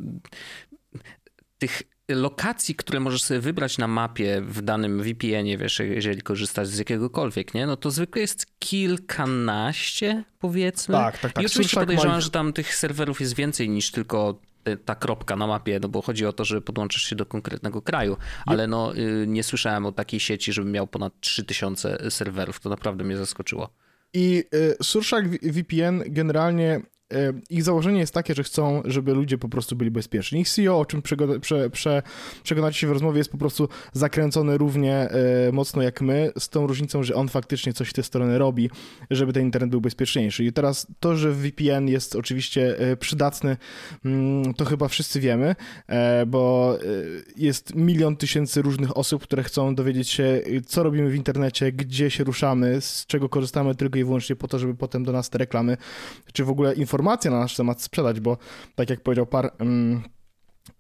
[1.59, 6.79] tych lokacji, które możesz sobie wybrać na mapie w danym VPN-ie, wiesz, jeżeli korzystasz z
[6.79, 7.67] jakiegokolwiek, nie?
[7.67, 10.95] No to zwykle jest kilkanaście, powiedzmy.
[10.95, 11.43] Tak, tak, tak.
[11.43, 14.41] I oczywiście ma podejrzewam, że tam tych serwerów jest więcej niż tylko
[14.85, 18.17] ta kropka na mapie, no bo chodzi o to, że podłączysz się do konkretnego kraju,
[18.47, 23.05] ale no y, nie słyszałem o takiej sieci, żeby miał ponad 3000 serwerów, to naprawdę
[23.05, 23.71] mnie zaskoczyło.
[24.15, 26.83] I y, Surfshark V- VPN generalnie y,
[27.51, 30.41] ich założenie jest takie, że chcą, żeby ludzie po prostu byli bezpieczni.
[30.41, 32.03] Ich CEO, o czym przego- prze, prze,
[32.43, 35.09] przekonacie się w rozmowie, jest po prostu zakręcony równie
[35.49, 38.71] y, mocno jak my, z tą różnicą, że on faktycznie coś w tę stronę robi,
[39.11, 40.45] żeby ten internet był bezpieczniejszy.
[40.45, 43.57] I teraz to, że VPN jest oczywiście y, przydatny,
[44.05, 45.55] mm, to chyba wszyscy wiemy,
[45.87, 46.79] e, bo
[47.37, 52.25] jest milion tysięcy różnych osób, które chcą dowiedzieć się, co robimy w internecie, gdzie się
[52.25, 55.77] ruszamy, z czego korzystamy tylko i wyłącznie po to, żeby potem do nas te reklamy,
[56.33, 58.39] czy w ogóle informacje na nasz temat sprzedać, bo
[58.75, 60.03] tak jak powiedział par, mm,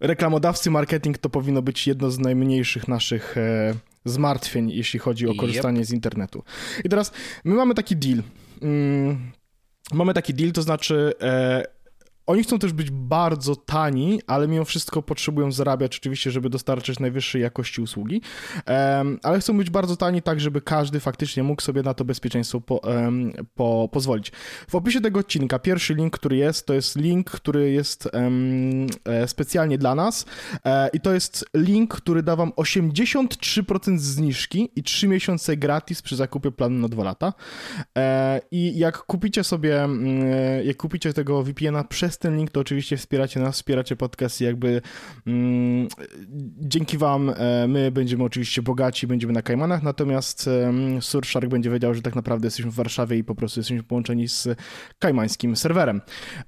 [0.01, 5.39] reklamodawcy marketing to powinno być jedno z najmniejszych naszych e, zmartwień, jeśli chodzi o Yep.
[5.41, 6.45] korzystanie z internetu.
[6.85, 7.13] I teraz
[7.45, 8.23] my mamy taki deal.
[8.63, 9.33] Mm,
[9.93, 11.65] mamy taki deal, to znaczy e,
[12.29, 17.43] oni chcą też być bardzo tani, ale mimo wszystko potrzebują zarabiać oczywiście, żeby dostarczyć najwyższej
[17.43, 18.23] jakości usługi,
[18.67, 22.61] Em, ale chcą być bardzo tani tak, żeby każdy faktycznie mógł sobie na to bezpieczeństwo
[22.61, 24.33] po, em, po, pozwolić.
[24.69, 28.09] W opisie tego odcinka pierwszy link, który jest, to jest link, który jest
[29.05, 30.27] e, specjalnie dla nas
[30.65, 36.17] e, i to jest link, który da wam 83% zniżki i 3 miesiące gratis przy
[36.17, 37.33] zakupie planu na 2 lata.
[37.99, 42.97] E, I jak kupicie sobie, mm, jak kupicie tego VPN-a przez ten link, to oczywiście
[42.97, 44.81] wspieracie nas, wspieracie podcast i jakby
[45.27, 45.89] mm,
[46.61, 51.95] dzięki wam e, my będziemy oczywiście bogaci, będziemy na Kajmanach, natomiast em, Surfshark będzie wiedział,
[51.95, 54.49] że tak naprawdę jesteśmy w Warszawie i po prostu jesteśmy połączeni z
[54.99, 56.01] kajmańskim serwerem.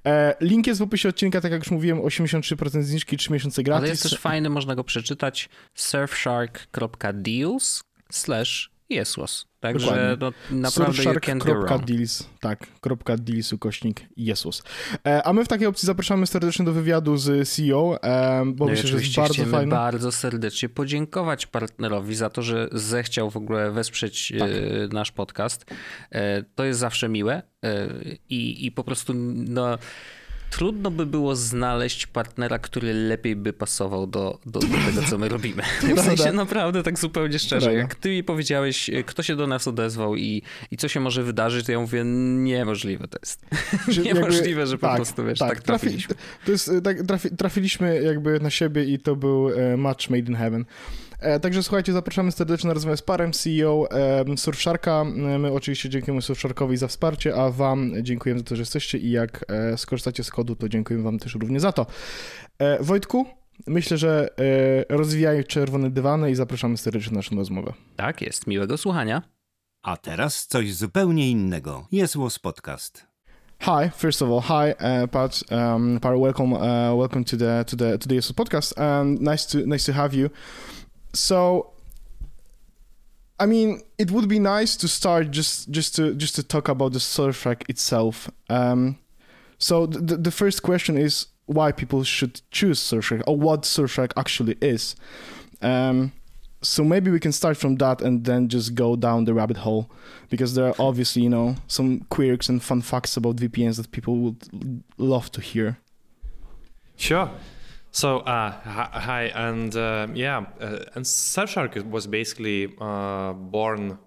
[0.07, 3.83] E, Link jest w opisie odcinka, tak jak już mówiłem, 83% zniżki, 3 miesiące gratis.
[3.83, 9.47] Ale jest też fajny, można go przeczytać surfshark.deals slash jesłos.
[9.61, 11.03] Także no, naprawdę.
[11.03, 14.63] Surfshark.deals, tak, kropka deals ukośnik Jesus.
[15.07, 18.71] E, a my w takiej opcji zapraszamy serdecznie do wywiadu z CEO, e, bo No
[18.71, 19.71] myślę, że jest bardzo chcemy fajny.
[19.71, 24.51] bardzo serdecznie podziękować partnerowi za to, że zechciał w ogóle wesprzeć Tak.
[24.51, 24.55] e,
[24.93, 25.65] nasz podcast.
[26.13, 27.89] E, To jest zawsze miłe e,
[28.29, 29.79] i, i po prostu no,
[30.51, 35.29] trudno by było znaleźć partnera, który lepiej by pasował do, do, do tego, co my
[35.29, 35.63] robimy.
[35.97, 37.67] W sensie naprawdę tak zupełnie szczerze.
[37.67, 37.83] Prawda.
[37.83, 41.23] Jak ty mi powiedziałeś, e, kto się do nas odezwał i, i co się może
[41.23, 43.47] wydarzyć, to ja mówię, niemożliwe to jest.
[44.05, 46.15] Niemożliwe, że po prostu, wiesz, tak trafi- trafiliśmy.
[46.45, 50.29] To jest, e, tak, trafi, trafiliśmy jakby na siebie i to był e, match made
[50.29, 50.65] in heaven.
[51.21, 55.01] E, Także słuchajcie, zapraszamy serdecznie na rozmowę z parem CEO e, Surfsharka.
[55.01, 59.11] E, My oczywiście dziękujemy Surfsharkowi za wsparcie, a wam dziękujemy za to, że jesteście i
[59.11, 61.87] jak e, skorzystacie z kodu, to dziękujemy wam też również za to.
[62.81, 63.27] Wojtku,
[63.67, 64.29] myślę, że
[64.89, 67.73] rozwijaj czerwone dywany i zapraszamy serdecznie na naszą rozmowę.
[67.97, 69.23] Tak jest, miłego słuchania.
[69.83, 71.87] A teraz coś zupełnie innego.
[71.93, 73.11] Jest Łos Podcast.
[73.61, 75.43] Hi, first of all, hi, uh, Pat.
[75.51, 78.79] Um, Pat, welcome, uh, welcome to the to the to the podcast.
[78.79, 80.31] And nice to nice to have you.
[81.13, 81.73] So,
[83.39, 86.93] I mean, it would be nice to start just just to just to talk about
[86.93, 88.31] the Surfshark itself.
[88.49, 88.99] Um,
[89.59, 94.57] so the the first question is why people should choose Surfshark or what Surfshark actually
[94.61, 94.95] is.
[95.61, 96.13] Um,
[96.63, 99.91] so maybe we can start from that and then just go down the rabbit hole
[100.29, 104.17] because there are obviously you know some quirks and fun facts about VPNs that people
[104.17, 105.79] would love to hear.
[106.97, 107.31] Sure.
[107.93, 113.99] So, uh, hi, and uh, yeah, uh, and Surfshark was basically uh, born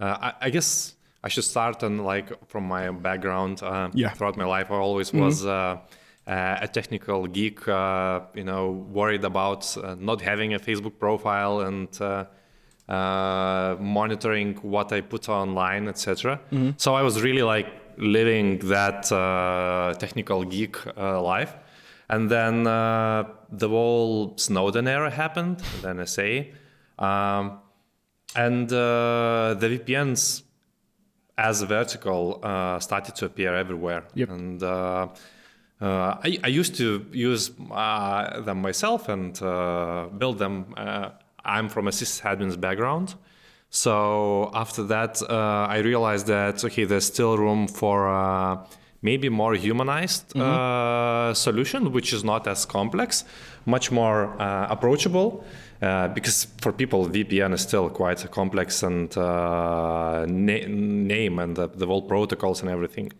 [0.00, 3.62] I, I guess I should start and like from my background.
[3.62, 4.10] Uh, Yeah.
[4.10, 5.50] Throughout my life, I always was uh,
[6.26, 7.66] uh, a technical geek.
[7.66, 12.24] Uh, you know, worried about uh, not having a Facebook profile and uh,
[12.88, 16.40] uh, monitoring what I put online, etc.
[16.76, 17.66] So I was really like
[17.98, 21.54] living that uh, technical geek uh, life.
[22.08, 26.52] And then uh, the whole Snowden era happened, the NSA.
[26.98, 27.60] Um,
[28.34, 30.42] and uh, the VPNs
[31.36, 34.04] as a vertical uh, started to appear everywhere.
[34.14, 34.30] Yep.
[34.30, 35.08] And uh,
[35.80, 40.74] uh, I, I used to use uh, them myself and uh, build them.
[40.76, 41.10] Uh,
[41.44, 43.14] I'm from a sysadmin's background.
[43.70, 48.64] So after that, uh, I realized that, okay, there's still room for uh,
[49.02, 53.24] maybe more humanized uh, solution, which is not as complex,
[53.66, 55.44] much more uh, approachable.
[55.80, 61.54] Uh, because for people, VPN is still quite a complex and uh, na- name and
[61.54, 63.12] the, the whole protocols and everything.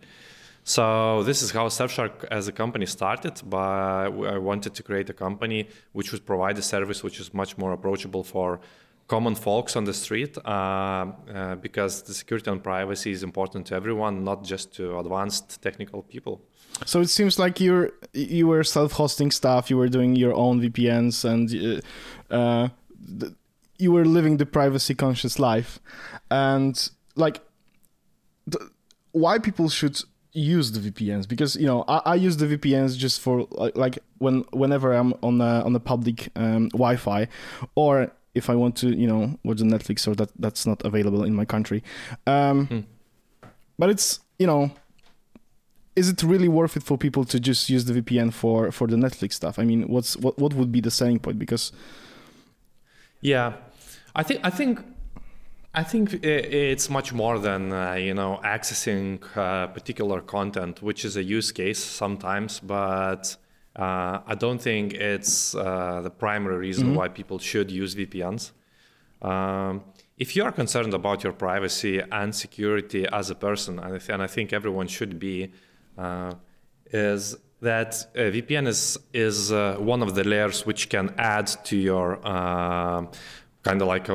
[0.65, 3.41] So this is how Surfshark as a company started.
[3.45, 7.57] But I wanted to create a company which would provide a service which is much
[7.57, 8.59] more approachable for
[9.09, 13.75] common folks on the street, uh, uh, because the security and privacy is important to
[13.75, 16.41] everyone, not just to advanced technical people.
[16.85, 19.69] So it seems like you're you were self-hosting stuff.
[19.69, 22.69] You were doing your own VPNs, and uh, uh,
[23.19, 23.33] th-
[23.77, 25.79] you were living the privacy-conscious life.
[26.29, 26.75] And
[27.15, 27.41] like,
[28.49, 28.63] th-
[29.11, 29.99] why people should
[30.31, 31.27] use the VPNs?
[31.27, 35.41] Because you know, I, I use the VPNs just for like, when whenever I'm on
[35.41, 37.27] a, on a public um, Wi-Fi,
[37.75, 41.23] or if I want to, you know, watch the Netflix or that that's not available
[41.29, 41.79] in my country.
[42.25, 42.85] Um,
[43.79, 44.71] But it's you know
[45.99, 48.95] is it really worth it for people to just use the VPN for for the
[48.95, 49.59] Netflix stuff?
[49.59, 51.37] I mean, what's what what would be the selling point?
[51.39, 51.71] Because
[53.21, 53.53] Yeah,
[54.15, 54.79] I think I think
[55.73, 61.17] I think it's much more than uh, you know accessing uh, particular content, which is
[61.17, 63.37] a use case sometimes, but
[63.79, 68.51] uh, I don't think it's uh, the primary reason why people should use VPNs.
[69.21, 69.83] Um,
[70.17, 74.09] if you are concerned about your privacy and security as a person, and I, th-
[74.09, 75.53] and I think everyone should be,
[75.97, 76.33] uh,
[76.91, 81.77] is that uh, VPN is is uh, one of the layers which can add to
[81.77, 83.05] your uh,
[83.63, 84.07] kind of like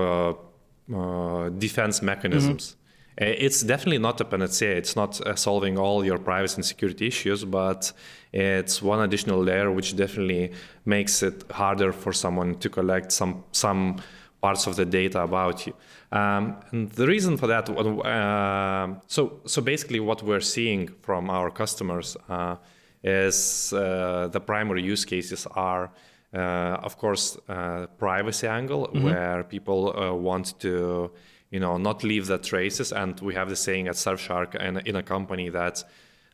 [1.58, 2.76] defense mechanisms.
[2.76, 2.83] Uh,
[3.16, 4.74] It's definitely not a panacea.
[4.76, 7.92] It's not uh, solving all your privacy and security issues, but
[8.32, 10.52] it's one additional layer which definitely
[10.84, 13.96] makes it harder for someone to collect some some
[14.42, 15.74] parts of the data about you.
[16.10, 21.50] Um, and the reason for that, uh, so so basically, what we're seeing from our
[21.50, 22.56] customers uh,
[23.02, 25.90] is uh, the primary use cases are.
[26.34, 31.08] Uh, of course, uh, privacy angle where people uh, want to,
[31.54, 32.92] you know, not leave the traces.
[32.92, 35.84] And we have the saying at Surfshark and in a company that,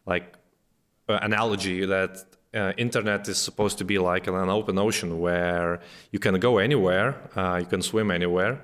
[0.06, 0.26] like,
[1.10, 2.12] uh, analogy that
[2.54, 5.80] uh, internet is supposed to be like an open ocean where
[6.10, 8.54] you can go anywhere, uh, you can swim anywhere,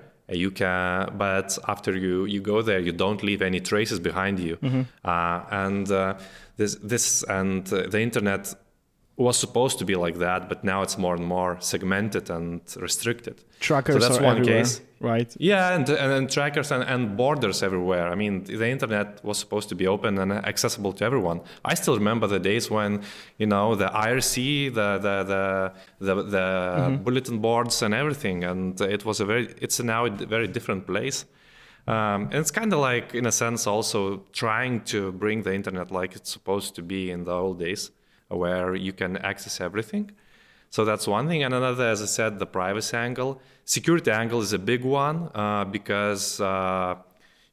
[0.45, 4.57] you can, but after you you go there, you don't leave any traces behind you.
[5.05, 6.15] Uh, and uh,
[6.57, 8.43] this this and uh, the internet
[9.17, 13.43] was supposed to be like that, but now it's more and more segmented and restricted.
[13.61, 14.83] trackers so that's one everywhere, case.
[15.01, 15.35] right?
[15.39, 18.09] Yeah, and, and, and trackers and, and borders everywhere.
[18.09, 21.41] I mean, the internet was supposed to be open and accessible to everyone.
[21.65, 23.03] I still remember the days when,
[23.39, 29.07] you know, the IRC, the the the the, the bulletin boards and everything, and it
[29.07, 29.55] was a very.
[29.63, 31.25] It's now a very different place.
[31.89, 35.91] Um, and it's kind of like, in a sense, also trying to bring the internet
[35.93, 37.93] like it's supposed to be in the old days,
[38.29, 40.11] where you can access everything.
[40.71, 41.43] So that's one thing.
[41.43, 43.41] And another, as I said, the privacy angle.
[43.65, 46.97] Security angle is a big one uh, because uh,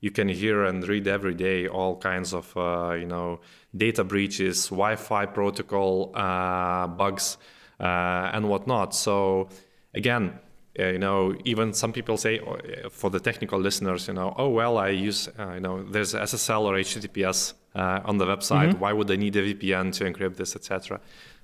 [0.01, 3.39] you can hear and read every day all kinds of, uh, you know,
[3.75, 7.37] data breaches, Wi-Fi protocol uh, bugs,
[7.79, 8.93] uh, and whatnot.
[8.93, 9.49] So
[9.93, 10.39] again,
[10.79, 14.49] uh, you know, even some people say uh, for the technical listeners, you know, oh
[14.49, 18.77] well, I use, uh, you know, there's SSL or HTTPS uh, on the website.
[18.79, 20.99] Why would I need a VPN to encrypt this, etc.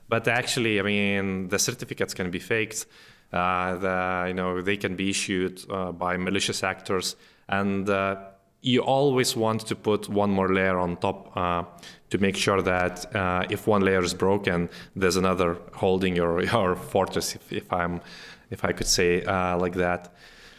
[0.08, 2.88] But actually, I mean, the certificates can be faked.
[3.32, 7.16] Uh, the, you know, they can be issued uh, by malicious actors,
[7.48, 8.16] and uh,
[8.62, 11.64] you always want to put one more layer on top uh,
[12.10, 16.76] to make sure that uh, if one layer is broken, there's another holding your your
[16.76, 17.36] fortress.
[17.36, 18.02] If, if I'm,
[18.50, 20.14] if I could say uh, like that.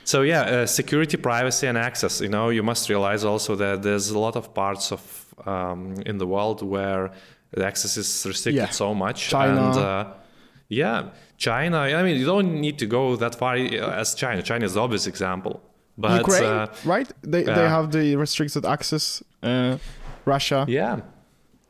[0.04, 2.20] So yeah, uh, security, privacy, and access.
[2.20, 5.02] You know, you must realize also that there's a lot of parts of
[5.46, 7.10] um, in the world where
[7.52, 8.70] the access is restricted Yeah.
[8.70, 9.28] so much.
[9.28, 9.66] China.
[9.68, 10.04] And, uh,
[10.68, 11.78] yeah, China.
[11.78, 14.42] I mean, you don't need to go that far uh, as China.
[14.42, 15.60] China is the obvious example.
[15.98, 17.08] But Ukraine, uh, right?
[17.22, 19.22] They they have the restricted access.
[19.42, 19.76] Uh,
[20.24, 20.64] Russia.
[20.68, 21.00] Yeah.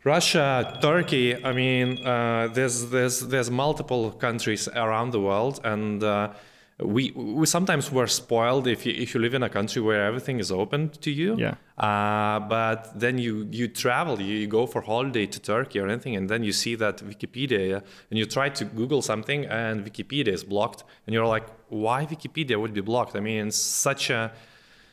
[0.04, 1.44] Russia, Turkey.
[1.44, 6.30] I mean, uh, there's there's there's multiple countries around the world, and uh,
[6.78, 10.38] we we sometimes were spoiled if you if you live in a country where everything
[10.38, 11.36] is open to you.
[11.36, 11.54] Yeah.
[11.76, 16.16] Uh, but then you you travel, you, you go for holiday to Turkey or anything,
[16.16, 20.44] and then you see that Wikipedia, and you try to Google something, and Wikipedia is
[20.44, 23.16] blocked, and you're like, why Wikipedia would be blocked?
[23.16, 24.32] I mean, it's such a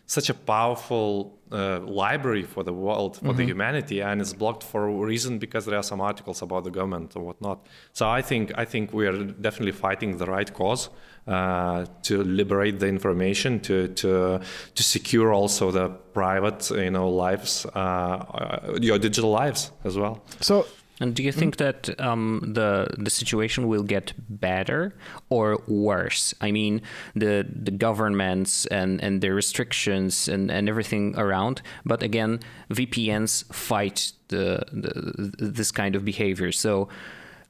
[0.08, 4.88] such a powerful uh, library for the world, for the humanity, and it's blocked for
[4.88, 7.66] a reason because there are some articles about the government and whatnot.
[7.92, 10.90] So I think I think we are definitely fighting the right cause
[11.28, 14.40] uh, to liberate the information, to to
[14.76, 20.24] to secure also the private, you know, lives, uh, uh, your digital lives as well.
[20.40, 20.66] So
[21.00, 24.96] And do you think that um, the the situation will get better
[25.30, 26.34] or worse?
[26.42, 26.82] I mean,
[27.16, 31.62] the the governments and, and the restrictions and, and everything around.
[31.86, 32.40] But again,
[32.72, 36.52] VPNs fight the, the this kind of behavior.
[36.52, 36.90] So,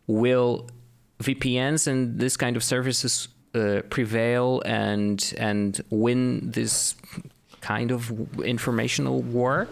[0.07, 0.69] will
[1.23, 6.95] VPNs and this kind of services uh, prevail and and win this
[7.61, 8.11] kind of
[8.43, 9.69] informational war?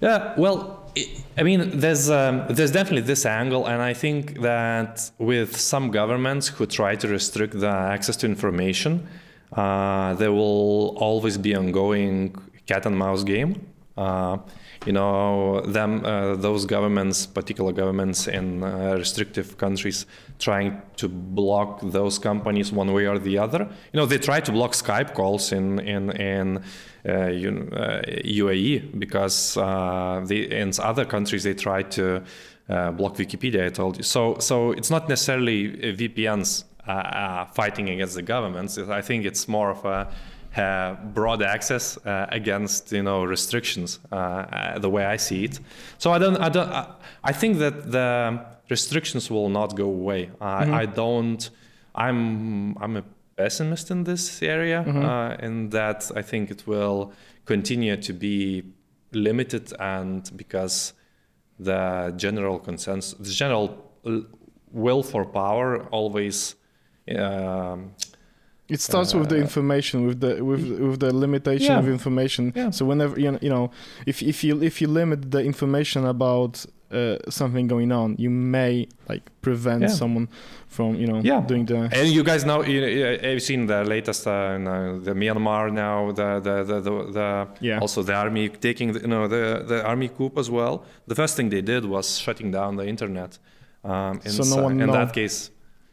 [0.00, 5.56] Yeah, well, I- mean, there's um, there's definitely this angle, and I think that with
[5.56, 9.06] some governments who try to restrict the access to information,
[9.52, 12.34] uh, there will always be ongoing
[12.66, 13.66] cat and mouse game.
[13.96, 14.38] Uh,
[14.86, 20.06] you know, them uh, those governments, particular governments in uh, restrictive countries,
[20.38, 23.60] trying to block those companies one way or the other.
[23.92, 26.62] You know, they try to block Skype calls in in in
[27.08, 32.22] uh, you know, uh, UAE because uh, they, in other countries they try to
[32.68, 33.66] uh, block Wikipedia.
[33.66, 34.02] I told you.
[34.02, 38.78] So so it's not necessarily uh, VPNs uh, uh, fighting against the governments.
[38.78, 40.08] I think it's more of a
[40.56, 45.60] uh, broad access uh, against you know restrictions uh, uh, the way I see it.
[45.98, 46.86] So I don't I don't I,
[47.22, 50.30] I think that the restrictions will not go away.
[50.40, 51.50] I I don't
[51.94, 53.04] I'm I'm a
[53.38, 56.98] pessimist in this area uh, in that I think it will
[57.52, 58.38] continue to be
[59.12, 59.64] limited
[59.96, 60.76] and because
[61.68, 61.82] the
[62.24, 63.66] general consensus the general
[64.84, 66.36] will for power always
[67.16, 67.80] um,
[68.76, 71.78] It starts with the information, with the with with the limitation Yeah.
[71.82, 72.52] of information.
[72.54, 72.70] Yeah.
[72.76, 73.64] So whenever you know, you know,
[74.06, 76.52] if if you if you limit the information about
[76.90, 79.88] uh, something going on, you may like prevent Yeah.
[79.90, 80.28] someone
[80.68, 81.46] from you know Yeah.
[81.46, 85.00] doing the And you guys know, you, you- have seen the latest, uh, you know,
[85.00, 87.80] the Myanmar now, the the the, the, the Yeah.
[87.80, 90.82] also the army taking, the, you know, the the army coup as well.
[91.06, 93.38] The first thing they did was shutting down the internet.
[93.84, 94.92] Um, in, So no s- one in know.
[94.92, 95.50] that case,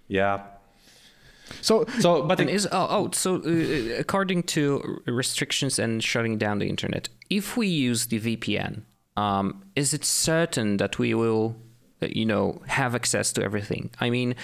[0.08, 0.39] yeah.
[1.62, 6.38] So So, but And it- is oh, oh so uh, according to restrictions and shutting
[6.39, 8.81] down the internet, if we use the VPN,
[9.17, 11.56] um, is it certain that we will,
[12.01, 13.89] uh, you know, have access to everything?
[13.99, 14.36] I mean,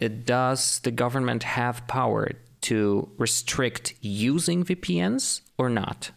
[0.00, 2.30] uh, does the government have power
[2.62, 6.10] to restrict using VPNs or not?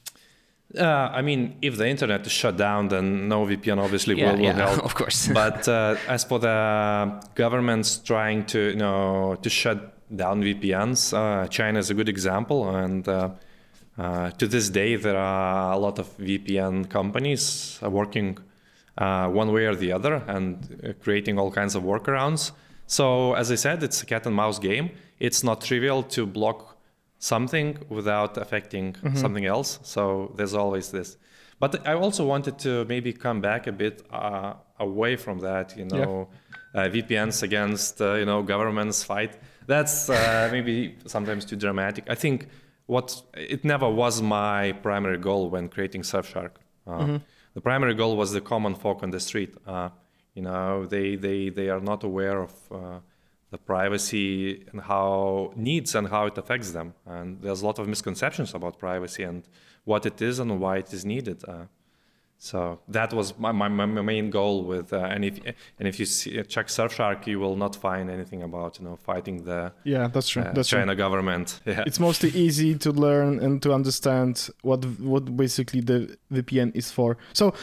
[0.78, 4.38] Uh, I mean, if the internet is shut down, then no VPN obviously Yeah, will,
[4.38, 4.86] will yeah, help.
[4.86, 5.28] of course.
[5.34, 11.48] but uh, as for the governments trying to, you know, to shut down VPNs, uh,
[11.48, 13.08] China is a good example, and
[13.98, 18.38] uh, to this day there are a lot of VPN companies uh, working
[18.98, 22.52] uh, one way or the other and uh, creating all kinds of workarounds.
[22.88, 24.92] So, as I said, it's a cat and mouse game.
[25.20, 26.78] It's not trivial to block
[27.20, 29.80] something without affecting something else.
[29.84, 31.18] So there's always this.
[31.60, 35.78] But I also wanted to maybe come back a bit uh, away from that.
[35.78, 36.28] You know,
[36.74, 39.38] uh, VPNs against uh, you know governments fight.
[39.68, 42.06] That's uh, maybe sometimes too dramatic.
[42.10, 42.48] I think
[42.94, 43.08] what
[43.56, 46.54] it never was my primary goal when creating Surfshark.
[46.88, 47.20] Uh,
[47.56, 49.52] The primary goal was the common folk on the street.
[49.74, 49.90] Uh,
[50.38, 52.54] you know, they they they are not aware of.
[52.72, 53.00] Uh,
[53.52, 56.94] the privacy and how needs and how it affects them.
[57.06, 59.44] And there's a lot of misconceptions about privacy and
[59.84, 61.40] what it is and why it is needed.
[62.44, 65.38] So that was my, my, my main goal with, uh, and if
[65.78, 69.44] and if you see, check Surfshark, you will not find anything about you know fighting
[69.44, 70.42] the yeah, that's true.
[70.42, 70.80] uh, that's true.
[70.80, 71.60] China government.
[71.68, 71.84] Yeah.
[71.86, 77.16] It's mostly easy to learn and to understand what what basically the VPN is for.
[77.34, 77.54] So,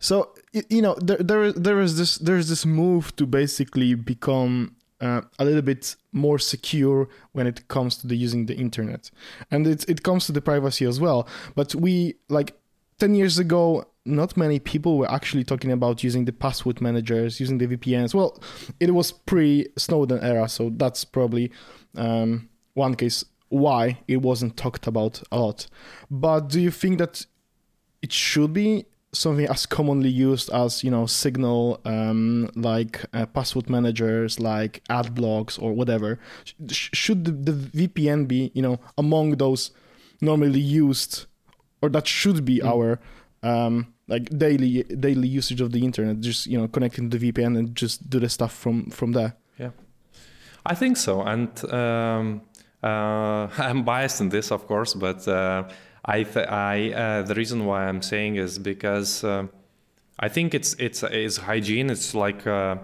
[0.00, 0.34] so
[0.68, 5.20] you know there there is there is this there's this move to basically become uh,
[5.38, 9.12] a little bit more secure when it comes to the using the internet,
[9.52, 11.28] and it it comes to the privacy as well.
[11.54, 12.59] But we like
[13.00, 13.84] ten years ago.
[14.06, 18.14] Not many people were actually talking about using the password managers, using the VPNs.
[18.14, 18.42] Well,
[18.80, 21.52] it was pre Snowden era, so that's probably
[21.96, 25.66] um, one case why it wasn't talked about a lot.
[26.10, 27.26] But do you think that
[28.00, 33.68] it should be something as commonly used as you know Signal, um, like uh, password
[33.68, 36.18] managers, like ad blocks or whatever?
[36.70, 39.72] Sh- should the, the VPN be you know among those
[40.20, 41.26] normally used,
[41.82, 42.68] or that should be Mm.
[42.72, 43.00] our
[43.42, 46.20] um, like daily daily usage of the internet?
[46.20, 49.34] Just you know connecting to the VPN and just do the stuff from from there.
[49.58, 49.70] Yeah,
[50.66, 51.22] I think so.
[51.22, 52.42] And um,
[52.82, 55.64] uh, I'm biased in this, of course, but uh,
[56.04, 59.46] I, th- I uh, the reason why I'm saying is because uh,
[60.18, 61.90] I think it's it's it's hygiene.
[61.90, 62.76] It's like uh,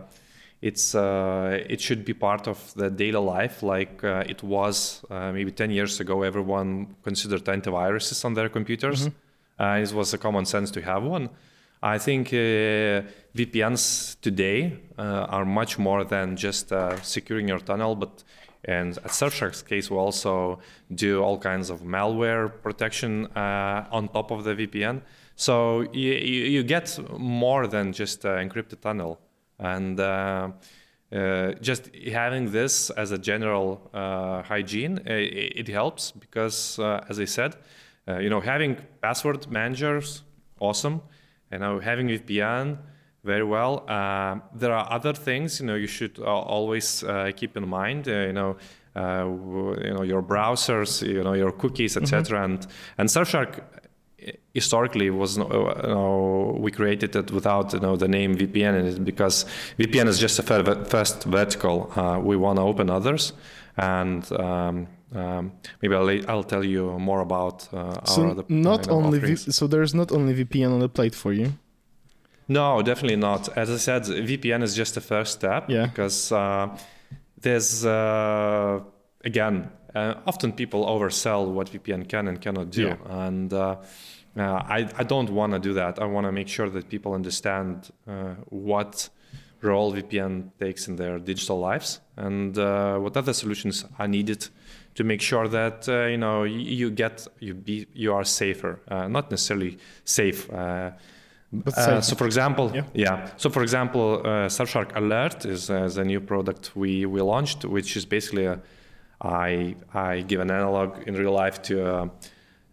[0.63, 5.31] it's uh, it should be part of the daily life, like uh, it was uh,
[5.33, 6.23] maybe 10 years ago.
[6.23, 9.09] Everyone considered antiviruses on their computers.
[9.59, 11.29] Uh, it was a common sense to have one.
[11.83, 13.03] I think uh,
[13.35, 18.25] VPNs today uh, are much more than just uh, securing your tunnel, but
[18.65, 20.59] and at Surfshark's case, we also
[20.93, 25.03] do all kinds of malware protection uh, on top of the VPN.
[25.37, 29.21] So you, you, you get more than just encrypted tunnel,
[29.59, 30.51] and uh,
[31.13, 37.05] uh, just having this as a general uh, hygiene, uh, it, it helps because, uh,
[37.09, 37.57] as I said,
[38.09, 40.23] uh, you know, having password managers,
[40.61, 41.03] awesome.
[41.51, 42.79] You know, having VPN,
[43.27, 43.85] very well.
[43.89, 48.09] Uh, there are other things, you know, you should uh, always uh, keep in mind.
[48.09, 48.57] Uh, you know,
[48.95, 49.27] uh,
[49.85, 52.45] you know your browsers, you know your cookies, etc.
[52.45, 53.61] And and Surfshark
[54.55, 58.87] historically was uh, you know, we created it without you know the name VPN in
[58.87, 59.45] it because
[59.79, 61.93] VPN is just a first vertical.
[61.97, 63.33] Uh, we want to open others,
[63.77, 65.53] and um, um,
[65.83, 69.19] maybe I'll, I'll tell you more about uh, our So other not you know, only
[69.19, 71.53] v- so there's not only VPN on the plate for you.
[72.49, 73.49] No, definitely not.
[73.57, 75.87] As I said, VPN is just the first step Yeah.
[75.87, 76.69] because uh,
[77.41, 78.81] there's uh,
[79.25, 83.27] again uh, often people oversell what VPN can and cannot do, Yeah.
[83.27, 83.77] and uh,
[84.37, 85.99] uh, I I don't want to do that.
[85.99, 89.11] I want to make sure that people understand uh, what
[89.63, 94.49] role VPN takes in their digital lives and uh, what other solutions are needed
[94.95, 99.09] to make sure that uh, you know you, get you be you are safer, uh,
[99.09, 100.51] not necessarily safe.
[100.53, 100.91] Uh,
[101.77, 102.85] uh, so, for example, Yeah.
[102.95, 103.31] yeah.
[103.37, 107.65] So, for example, uh, Surfshark Alert is, uh, is a new product we, we launched,
[107.65, 108.59] which is basically a,
[109.21, 112.11] I I give an analog in real life to a,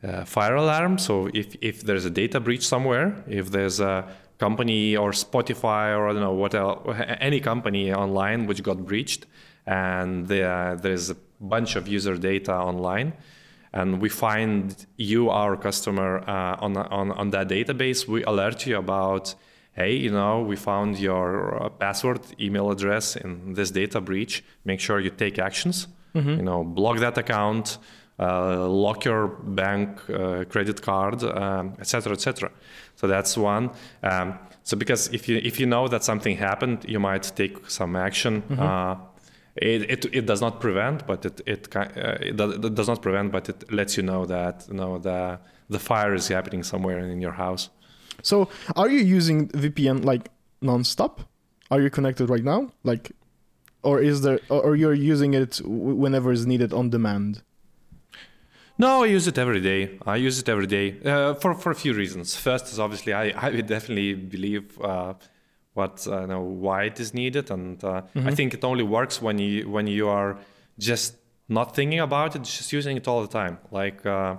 [0.04, 0.98] a fire alarm.
[0.98, 4.06] So, if if there's a data breach somewhere, if there's a
[4.40, 6.80] company or Spotify or I don't know what else,
[7.20, 9.26] any company online which got breached,
[9.66, 13.14] and there there's a bunch of user data online
[13.74, 18.78] and we find you, our customer, uh, on, on, on that database, we alert you
[18.78, 19.34] about,
[19.74, 24.44] hey, you know, we found your uh, password, email address in this data breach.
[24.64, 25.88] Make sure you take actions.
[26.14, 27.78] You know, block that account,
[28.20, 31.86] uh, lock your bank uh, credit card, um, etc.
[31.86, 32.52] cetera, et cetera.
[32.96, 33.72] So that's one.
[34.04, 37.96] Um, so because if you if you know that something happened, you might take some
[37.96, 38.44] action.
[38.58, 38.96] Uh,
[39.56, 41.86] it, it, it does not prevent, but it it, uh,
[42.20, 42.36] it,
[42.76, 45.40] does, not prevent, but it lets you know that you know the
[45.70, 47.70] the fire is happening somewhere in your house.
[48.22, 50.30] So are you using VPN like
[50.62, 51.22] non-stop?
[51.70, 52.72] Are you connected right now?
[52.84, 53.12] Like,
[53.84, 57.42] or is there, or you're using it whenever is needed on demand?
[58.78, 60.00] No, I use it every day.
[60.06, 62.36] I use it every day uh, for for a few reasons.
[62.36, 65.14] First is obviously I I would definitely believe uh,
[65.74, 69.22] what uh, you know why it is needed, and uh, I think it only works
[69.22, 70.40] when you when you are
[70.80, 71.16] just
[71.48, 73.60] not thinking about it, just using it all the time.
[73.72, 74.38] Like uh,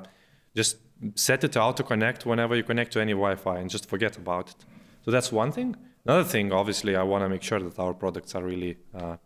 [0.56, 0.78] just
[1.14, 4.50] set it to auto connect whenever you connect to any Wi-Fi, and just forget about
[4.50, 4.56] it.
[5.04, 5.76] So that's one thing.
[6.06, 9.16] Another thing, obviously, I want to make sure that our products are really uh,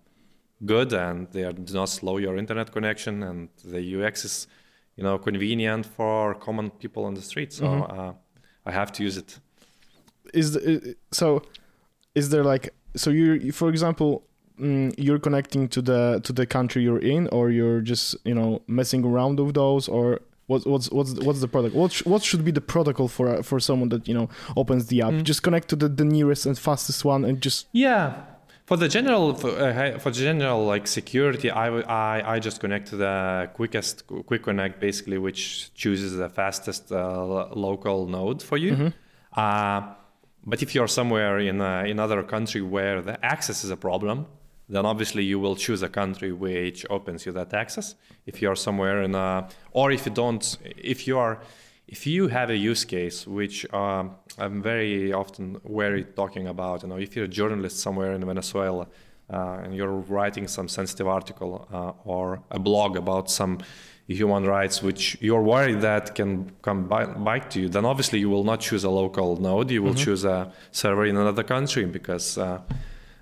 [0.65, 4.47] good and they are, do not slow your internet connection, and the UX is
[4.97, 7.53] you know convenient for common people on the street.
[7.53, 8.13] So uh,
[8.67, 9.39] I have to use it.
[10.35, 11.43] Is the, so?
[12.15, 14.25] Is there like so you for example
[14.61, 18.63] mm, you're connecting to the to the country you're in, or you're just you know
[18.67, 21.75] messing around with those, or what's what's what's what's the product?
[21.77, 24.87] What sh- what should be the protocol for uh, for someone that you know opens
[24.89, 25.23] the app?
[25.23, 28.15] Just connect to the, the nearest and fastest one, and just Yeah.
[28.69, 33.49] For the general, for, uh, for general like security, I I just connect to the
[33.55, 38.93] quickest quick connect basically, which chooses the fastest uh, local node for you.
[39.33, 39.81] Uh,
[40.45, 44.27] but if you're somewhere in a, in another country where the access is a problem,
[44.69, 47.95] then obviously you will choose a country which opens you that access.
[48.27, 50.45] If you're somewhere in a, or if you don't,
[50.77, 51.41] if you are,
[51.89, 56.89] if you have a use case which um, I'm very often wary talking about, you
[56.89, 58.87] know, if you're a journalist somewhere in Venezuela,
[59.31, 63.59] uh, and you're writing some sensitive article uh, or a blog about some
[64.07, 68.45] human rights which you're worried that can come back to you, then obviously you will
[68.45, 69.71] not choose a local node.
[69.71, 70.05] You will Mm-hmm.
[70.05, 72.59] choose a server in another country because uh,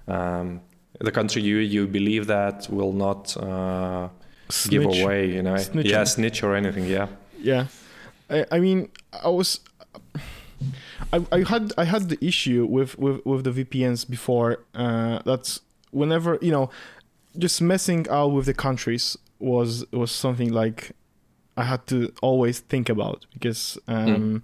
[0.07, 0.61] um,
[1.01, 4.09] the country you you believe that will not uh,
[4.69, 7.09] give away, you know, Snitch yeah, snitch or anything, yeah.
[7.43, 7.67] Yeah,
[8.29, 8.91] I, I mean,
[9.25, 9.61] I was,
[11.13, 14.65] I, I had I had the issue with with with the VPNs before.
[14.75, 15.61] Uh, that's
[15.91, 16.71] whenever you know,
[17.39, 20.93] just messing out with the countries was was something like
[21.57, 24.43] I had to always think about because um.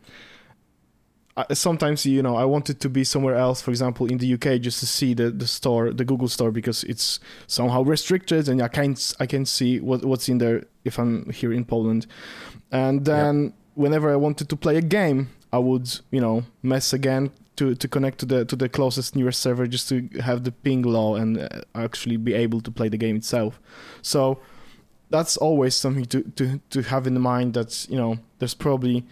[1.35, 4.61] I, sometimes you know I wanted to be somewhere else, for example, in the UK,
[4.61, 8.68] just to see the, the store, the Google store, because it's somehow restricted, and I
[8.68, 12.07] can't I can see what what's in there if I'm here in Poland.
[12.70, 17.31] And then whenever I wanted to play a game, I would you know mess again
[17.57, 20.83] to, to connect to the to the closest nearest server just to have the ping
[20.83, 23.61] low and uh, actually be able to play the game itself.
[24.01, 24.39] So
[25.11, 29.05] that's always something to, to, to have in mind that you know there's probably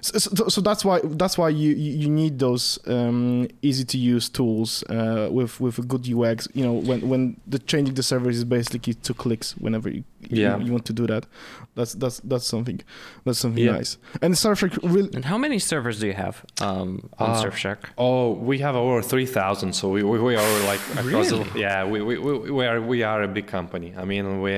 [0.00, 3.98] so, so, so that's why that's why you, you you need those um, easy to
[3.98, 6.46] use tools uh, with with a good UX.
[6.54, 10.42] You know, when when the changing the server is basically two clicks whenever you, you-
[10.42, 10.58] Yeah.
[10.58, 11.26] you, want to do that.
[11.74, 12.80] That's that's that's something
[13.24, 13.72] that's something Yeah.
[13.78, 13.98] nice.
[14.22, 17.78] And Surfshark really And how many servers do you have um, on Uh, Surfshark?
[17.98, 21.30] Oh, we have over three thousand, so we, we, we are like across.
[21.30, 21.44] Really?
[21.44, 23.94] The, yeah, we, we, we, we are we are a big company.
[23.96, 24.52] I mean, we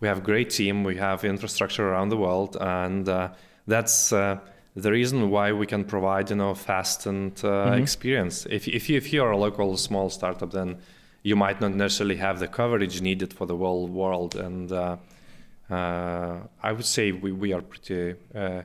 [0.00, 0.84] we have great team.
[0.84, 3.28] We have infrastructure around the world, and uh,
[3.66, 4.38] that's uh,
[4.76, 8.46] the reason why we can provide you know fast and uh, experience.
[8.50, 10.78] If if you if you are a local small startup, then
[11.22, 14.36] you might not necessarily have the coverage needed for the whole world.
[14.36, 14.96] And uh,
[15.70, 18.14] uh, I would say we we are pretty.
[18.34, 18.62] Uh,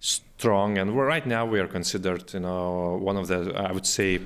[0.00, 3.84] strong and we're right now we are considered you know one of the i would
[3.84, 4.18] say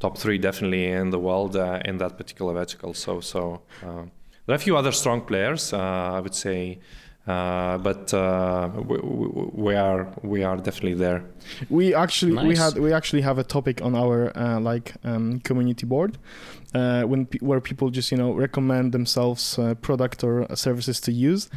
[0.00, 4.04] top three definitely in the world uh, in that particular vertical so so uh,
[4.46, 6.78] there are a few other strong players uh, i would say
[7.26, 11.24] uh, but uh, we, we, we are we are definitely there.
[11.70, 12.58] We actually we Nice.
[12.58, 16.18] had we actually have a topic on our uh, like um, community board
[16.74, 21.12] uh, when pe- where people just you know recommend themselves uh, product or services to
[21.12, 21.48] use.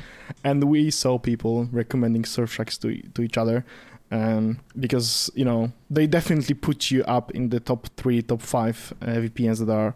[0.43, 3.65] And we saw people recommending Surfsharks to to each other
[4.11, 8.93] um, because you know they definitely put you up in the top three top five
[9.01, 9.95] uh, VPNs that are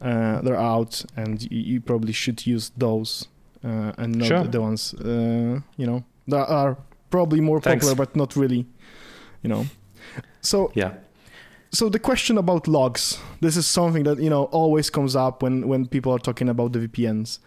[0.00, 3.28] uh, that are out and you, you probably should use those
[3.64, 4.44] uh, and not Sure.
[4.44, 6.76] the ones uh, you know that are
[7.10, 7.84] probably more Thanks.
[7.84, 8.66] popular but not really
[9.42, 9.66] you know.
[10.40, 10.94] So yeah.
[11.70, 15.68] so the question about logs this is something that you know always comes up when
[15.68, 17.38] when people are talking about the vpns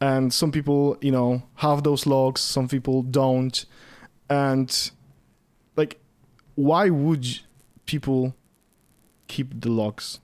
[0.00, 3.66] and some people you know have those logs some people don't.
[4.30, 4.90] And
[5.76, 6.00] like
[6.56, 7.26] why would
[7.86, 8.34] people
[9.28, 10.20] keep the logs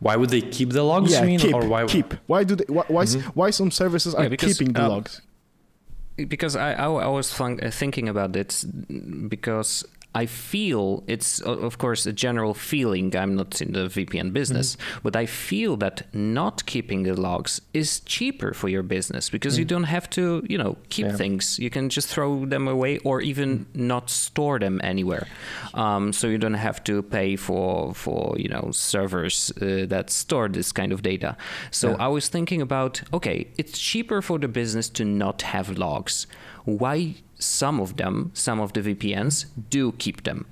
[0.00, 1.38] why would they keep the logs you mean?
[1.40, 2.14] keep, or why keep.
[2.26, 3.22] Why do they why why, s- Mhm.
[3.34, 5.20] why some services are Yeah, because, keeping the um, logs?
[6.28, 8.64] because I, I, I was thunk, uh, thinking about it
[9.28, 9.84] because
[10.14, 13.14] I feel it's of course a general feeling.
[13.14, 18.00] I'm not in the VPN business, but I feel that not keeping the logs is
[18.00, 21.16] cheaper for your business because you don't have to, you know, keep Yeah.
[21.16, 21.58] things.
[21.58, 25.26] You can just throw them away or even not store them anywhere.
[25.74, 30.48] Um, so you don't have to pay for for you know servers uh, that store
[30.48, 31.36] this kind of data.
[31.70, 36.26] So I was thinking about okay, it's cheaper for the business to not have logs.
[36.64, 40.46] Why some of them, some of the VPNs do keep them?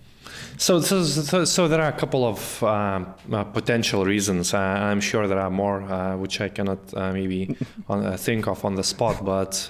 [0.56, 4.54] So, so, so, so there are a couple of um, uh, potential reasons.
[4.54, 7.56] Uh, I'm sure there are more, uh, which I cannot uh, maybe
[7.88, 9.24] on, uh, think of on the spot.
[9.24, 9.68] But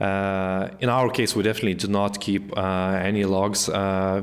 [0.00, 3.68] uh, in our case, we definitely do not keep uh, any logs.
[3.68, 4.22] Uh,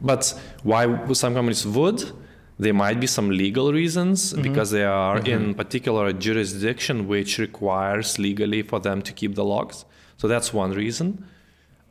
[0.00, 2.12] but why some companies would?
[2.60, 8.18] There might be some legal reasons because they are in particular a jurisdiction which requires
[8.18, 9.84] legally for them to keep the logs.
[10.18, 11.24] So that's one reason.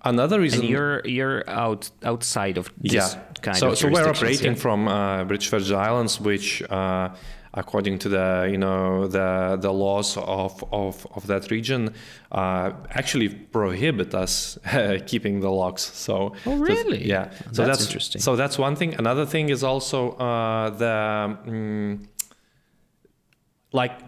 [0.03, 0.61] Another reason.
[0.61, 3.23] And you're you're out outside of this yeah.
[3.41, 4.61] kind so, of so we're operating yeah?
[4.65, 7.09] from uh, British Virgin Islands, which, uh,
[7.53, 11.93] according to the you know the the laws of of, of that region,
[12.31, 14.59] uh, actually prohibit us
[15.07, 15.81] keeping the logs.
[15.81, 17.05] So Oh, really?
[17.05, 17.31] yeah.
[17.51, 18.21] So That's that's, interesting.
[18.21, 18.93] So that's one thing.
[18.95, 22.07] Another thing is also uh, the mm,
[23.73, 23.99] like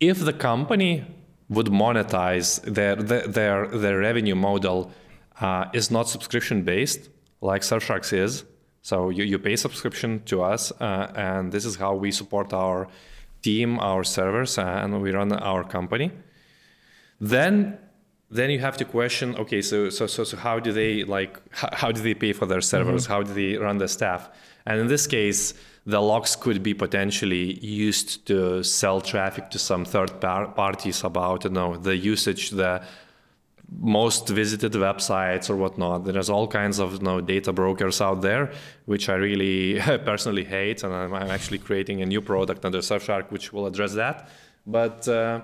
[0.00, 1.04] if the company
[1.48, 4.92] would monetize their their their, revenue model
[5.40, 7.08] uh, is not subscription based
[7.40, 8.44] like Surfsharks is.
[8.82, 12.88] So you, you pay subscription to us, uh, and this is how we support our
[13.42, 16.10] team, our servers, uh, and we run our company.
[17.20, 17.78] Then
[18.30, 21.68] then you have to question okay so so so, so how do they like how,
[21.72, 24.28] how do they pay for their servers how do they run their staff
[24.66, 25.54] and in this case
[25.88, 31.44] the logs could be potentially used to sell traffic to some third par- parties about
[31.44, 32.82] you know the usage the
[33.80, 36.04] most visited websites or whatnot.
[36.04, 38.50] There's all kinds of you know, data brokers out there,
[38.86, 39.78] which I really
[40.10, 43.92] personally hate, and I'm, I'm, actually creating a new product under Surfshark which will address
[43.94, 44.28] that.
[44.66, 45.40] But uh,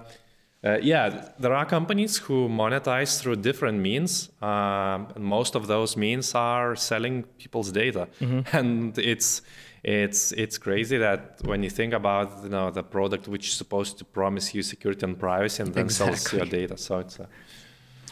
[0.62, 5.96] uh, yeah, there are companies who monetize through different means, um, and most of those
[5.96, 8.40] means are selling people's data, mm-hmm.
[8.56, 9.42] and it's
[9.84, 13.98] it's it's crazy that when you think about you know the product which is supposed
[13.98, 16.16] to promise you security and privacy and then exactly.
[16.16, 17.20] sells your data, so it's.
[17.20, 17.26] Uh,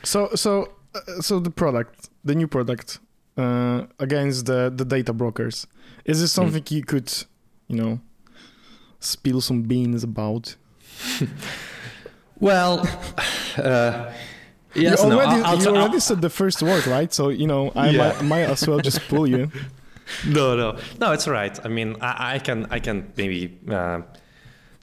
[0.04, 2.98] so so uh, so the product, the new product,
[3.38, 5.66] uh, against the the data brokers,
[6.04, 6.42] is this hmm.
[6.42, 6.70] something mm.
[6.70, 7.10] you could,
[7.68, 8.00] you know,
[9.00, 10.56] spill some beans about?
[12.38, 12.80] well,
[13.56, 14.12] uh,
[14.74, 17.10] yes, you already, no, I'll, you already said the first word, right?
[17.14, 17.98] So you know, I yeah.
[17.98, 19.50] might, might as well just pull you.
[20.26, 21.12] no, no, no.
[21.12, 21.58] It's right.
[21.64, 23.58] I mean, I, I can, I can maybe.
[23.68, 24.02] Uh,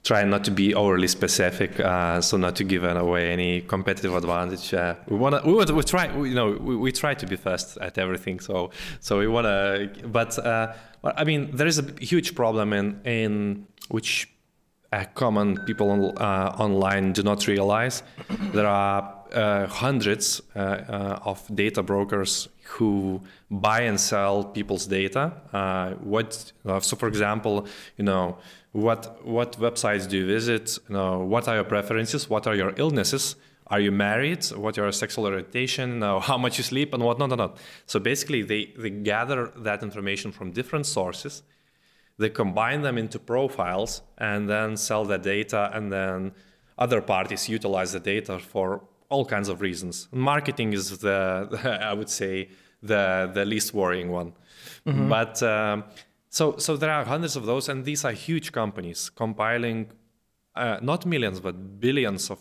[0.02, 4.72] try not to be overly specific, uh, so not to give away any competitive advantage.
[4.72, 7.26] Uh, we want to, we, want, we try, we, you know, we, we try to
[7.26, 8.40] be first at everything.
[8.40, 8.70] So,
[9.00, 10.72] so we want to, but uh,
[11.04, 14.28] I mean, there is a huge problem in in which
[14.92, 18.02] uh, common people uh, online do not realize.
[18.52, 23.20] There are uh, hundreds uh, uh, of data brokers who
[23.50, 25.32] buy and sell people's data.
[25.52, 27.66] Uh, what, so for example,
[27.96, 28.38] you know
[28.72, 30.78] what what websites do you visit?
[30.88, 32.30] You know, what are your preferences?
[32.30, 33.36] What are your illnesses?
[33.66, 34.44] Are you married?
[34.46, 36.02] What your sexual orientation?
[36.28, 37.56] How much you sleep and whatnot not, not.
[37.86, 41.42] so basically they, they gather that information from different sources.
[42.18, 46.32] They combine them into profiles and then sell that data and then
[46.78, 51.18] other parties utilize the data for all kinds of reasons marketing is the
[51.90, 52.48] i would say
[52.82, 54.32] the the least worrying one
[54.86, 55.08] mm-hmm.
[55.08, 55.84] but um,
[56.32, 59.90] so, so there are hundreds of those, and these are huge companies compiling
[60.54, 62.38] uh, not millions but billions of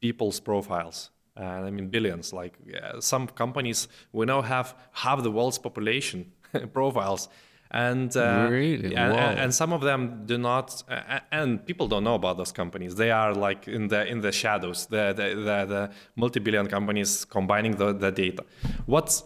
[0.00, 1.10] people's profiles.
[1.36, 2.32] Uh, I mean billions.
[2.34, 6.32] Like uh, some companies, we now have half the world's population
[6.72, 7.28] profiles,
[7.70, 8.96] and, uh, really?
[8.96, 10.82] and, and some of them do not.
[11.30, 12.96] and people don't know about those companies.
[12.96, 14.86] They are like in the in the shadows.
[14.86, 18.44] The the the, the multi-billion companies combining the, the data.
[18.86, 19.22] What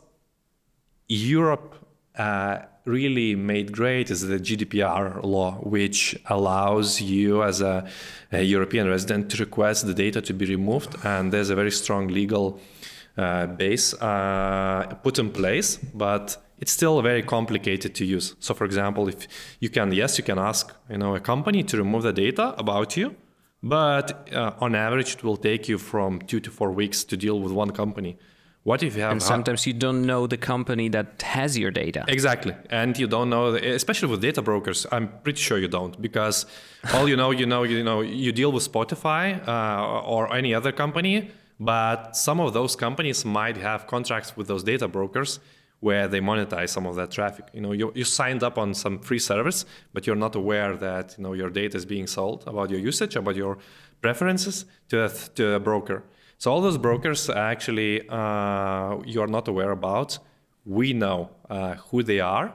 [1.09, 1.75] Europe
[2.17, 7.89] uh, really made great is the GDPR law, which allows you as a,
[8.31, 10.97] a, European resident to request the data to be removed.
[11.03, 12.61] And there's a very strong legal
[13.17, 18.35] uh, base uh, put in place, but it's still very complicated to use.
[18.41, 19.27] So, for example, if
[19.61, 22.97] you can, yes, you can ask, you know, a company to remove the data about
[22.97, 23.17] you,
[23.63, 27.41] but uh, on average, it will take you from two to four weeks to deal
[27.41, 28.19] with one company.
[28.63, 29.13] What if you have?
[29.13, 32.05] And sometimes you don't know the company that has your data.
[32.09, 34.87] Exactly, and you don't know, especially with data brokers.
[34.91, 36.47] I'm pretty sure you don't, because
[36.95, 40.73] all you know, you know, you know, you deal with Spotify uh, or any other
[40.73, 41.31] company,
[41.61, 45.41] but some of those companies might have contracts with those data brokers
[45.85, 47.45] where they monetize some of that traffic.
[47.53, 51.07] You know, you, you signed up on some free service, but you're not aware that
[51.17, 53.59] you know your data is being sold about your usage, about your
[54.01, 55.09] preferences to a,
[55.39, 55.99] to a broker.
[56.39, 60.19] So all those brokers actually uh, you are not aware about.
[60.65, 61.21] We know
[61.51, 62.49] uh, who they are,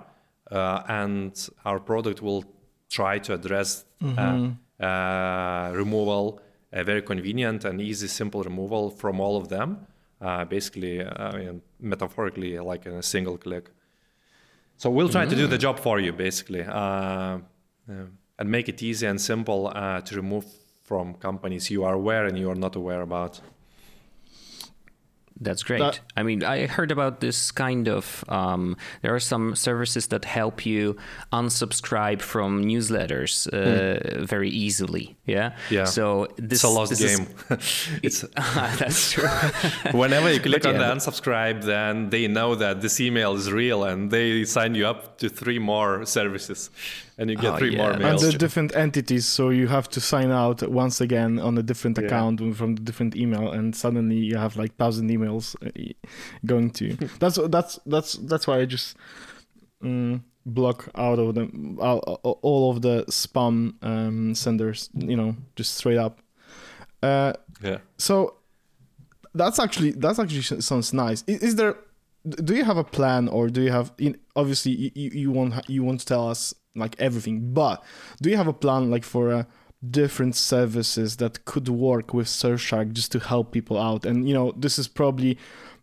[0.52, 1.32] uh, and
[1.66, 2.44] our product will
[2.90, 4.50] try to address uh, mm-hmm.
[4.80, 9.70] Uh, removal, a very convenient and easy, simple removal from all of them.
[10.22, 13.70] Uh, basically, I mean, metaphorically, like in a single click.
[14.78, 15.32] So we'll try mm-hmm.
[15.32, 15.62] to do the mm.
[15.62, 17.44] job for you, basically, and
[18.46, 20.46] make it easy and simple to remove
[20.84, 23.42] from companies you are aware and you are not aware about.
[25.42, 25.80] That's great.
[25.80, 28.26] That, I mean, I heard about this kind of.
[28.28, 30.98] Um, there are some services that help you
[31.32, 34.28] unsubscribe from newsletters uh, mm.
[34.28, 35.16] very easily.
[35.26, 35.56] Yeah.
[35.70, 35.86] Yeah.
[35.86, 37.28] So this it's a lost game.
[37.50, 38.22] Is, it's
[38.80, 39.28] that's true.
[39.94, 43.84] Whenever you click on yeah, the unsubscribe, then they know that this email is real,
[43.86, 46.70] and they sign you up to three more services
[47.20, 47.78] and you get oh, three yeah.
[47.78, 48.24] more mails.
[48.24, 51.98] And the different entities, so you have to sign out once again on a different
[51.98, 52.06] yeah.
[52.06, 55.94] account from the different email, and suddenly you have like thousand emails uh,
[56.46, 56.98] going to you.
[57.20, 58.96] that's that's that's that's why I just
[59.84, 62.00] um, block out of them all,
[62.42, 64.90] all of the spam um, senders.
[64.94, 66.22] You know, just straight up.
[67.04, 67.80] Uh, yeah.
[67.98, 68.38] So
[69.36, 71.26] that's actually that's actually sounds nice.
[71.28, 71.76] Is, is there?
[72.30, 73.92] Do you have a plan, or do you have?
[73.98, 77.54] In, obviously, you, you want you want to tell us like everything.
[77.54, 77.84] But
[78.22, 79.44] do you have a plan like for uh,
[79.90, 84.06] different services that could work with Surfshark just to help people out?
[84.06, 85.38] And you know, this is probably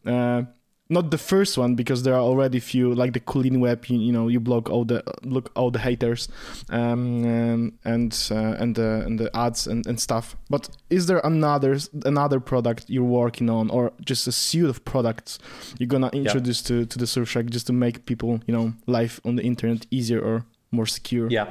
[0.05, 0.43] uh,
[0.89, 3.89] not the first one because there are already few like the CleanWeb.
[3.89, 6.29] You, you know, you block all the look all the haters,
[6.71, 10.37] um, um, and uh, and the and the ads and, and stuff.
[10.49, 15.39] But is there another another product you're working on, or just a suite of products
[15.79, 19.37] you're gonna introduce to to the Surfshark just to make people you know life on
[19.37, 21.29] the internet easier or more secure?
[21.29, 21.49] Yeah.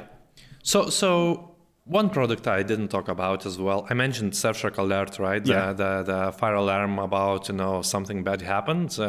[0.62, 1.55] So so
[1.86, 3.86] one product I didn't talk about as well.
[3.88, 5.46] I mentioned Surfshark Alert, right?
[5.46, 5.72] Yeah.
[5.72, 9.04] The, the, the fire alarm about you know something bad happened uh,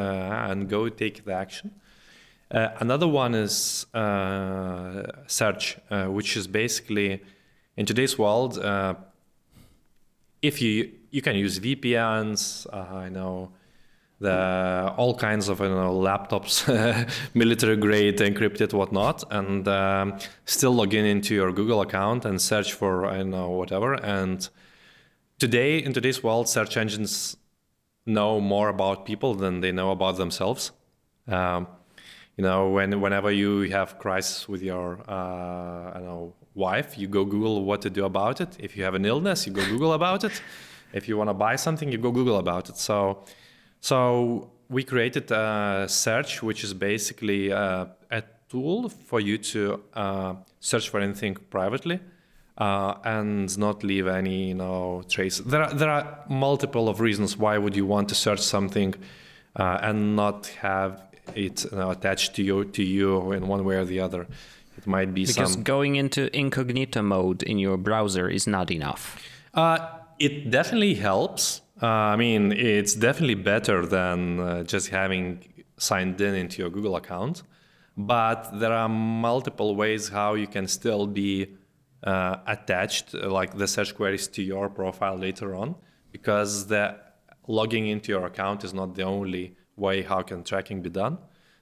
[0.49, 1.71] and go take the action.
[2.49, 7.21] Uh, another one is uh, search, uh, which is basically
[7.75, 8.57] in today's world.
[8.59, 8.93] Uh,
[10.41, 13.51] if you you can use VPNs, uh, I know
[14.20, 16.65] the all kinds of you know laptops,
[17.34, 22.74] military grade, encrypted, whatnot, and um, still log in into your Google account and search
[22.74, 23.93] for I don't know whatever.
[23.93, 24.47] And
[25.39, 27.38] today, in today's world, search engines
[28.05, 30.72] know more about people than they know about themselves.
[31.28, 31.68] Um,
[32.38, 37.07] you know, when whenever you have crisis with your uh, I don't know wife, you
[37.07, 38.57] go Google what to do about it.
[38.59, 40.41] If you have an illness, you go Google about it.
[40.91, 42.78] If you want to buy something, you go Google about it.
[42.78, 43.24] So
[43.88, 50.33] so we created a search, which is basically uh, a tool for you to uh,
[50.59, 51.99] search for anything privately
[52.57, 55.38] uh, and not leave any you know trace.
[55.38, 58.93] There are there are multiple of reasons why would you want to search something
[59.55, 60.91] uh, and not have
[61.35, 64.27] it you know, attached to you to you in one way or the other.
[64.77, 69.03] It might be because some going into incognito mode in your browser is not enough.
[69.53, 69.77] Uh,
[70.19, 71.61] it definitely helps.
[71.82, 75.43] Uh, I mean, it's definitely better than uh, just having
[75.78, 77.43] signed in into your Google account.
[77.95, 81.55] But there are multiple ways how you can still be
[82.03, 85.75] uh, attached, uh, like the search queries, to your profile later on,
[86.11, 86.95] because the
[87.47, 91.17] logging into your account is not the only way how can tracking be done.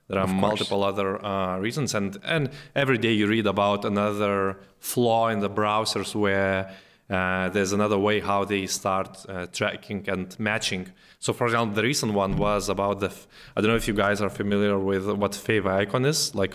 [0.08, 5.30] There are multiple other uh, reasons, and and every day you read about another flaw
[5.30, 6.70] in the browsers where
[7.10, 10.92] uh, there's another way how they start uh, tracking and matching.
[11.20, 13.08] So, for example, the recent one was about the.
[13.08, 16.54] F- I don't know if you guys are familiar with what favicon is, like.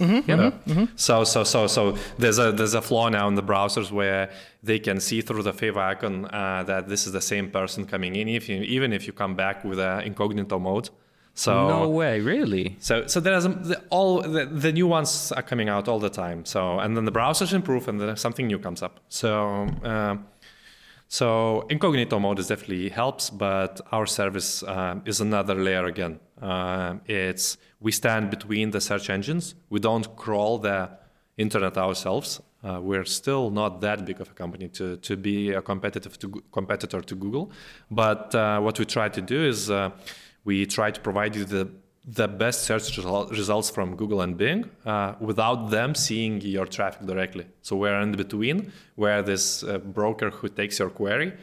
[0.00, 0.52] yeah.
[0.96, 4.30] So so so so there's a there's a flaw now in the browsers where
[4.62, 8.26] they can see through the favicon uh, that this is the same person coming in,
[8.28, 10.88] if you, even if you come back with a incognito mode.
[11.34, 12.76] So no way, really.
[12.80, 16.44] so, so there's the, all the, the new ones are coming out all the time.
[16.44, 19.00] So, and then the browsers improve, and then something new comes up.
[19.08, 20.26] So, um,
[21.08, 26.20] so incognito mode is definitely helps, but our service um, is another layer again.
[26.40, 29.54] Uh, it's we stand between the search engines.
[29.70, 30.90] We don't crawl the
[31.36, 32.40] internet ourselves.
[32.62, 36.42] Uh, we're still not that big of a company to, to be a competitive to,
[36.52, 37.50] competitor to Google.
[37.90, 39.90] But uh, what we try to do is uh,
[40.44, 41.68] we try to provide you the
[42.06, 47.46] the best search results from Google and Bing uh, without them seeing your traffic directly.
[47.62, 51.34] So we're in between, where this uh, broker who takes your query,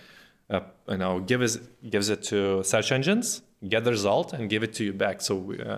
[0.49, 1.57] uh, you know, gives
[1.89, 5.21] gives it to search engines, get the result, and give it to you back.
[5.21, 5.77] So we, uh,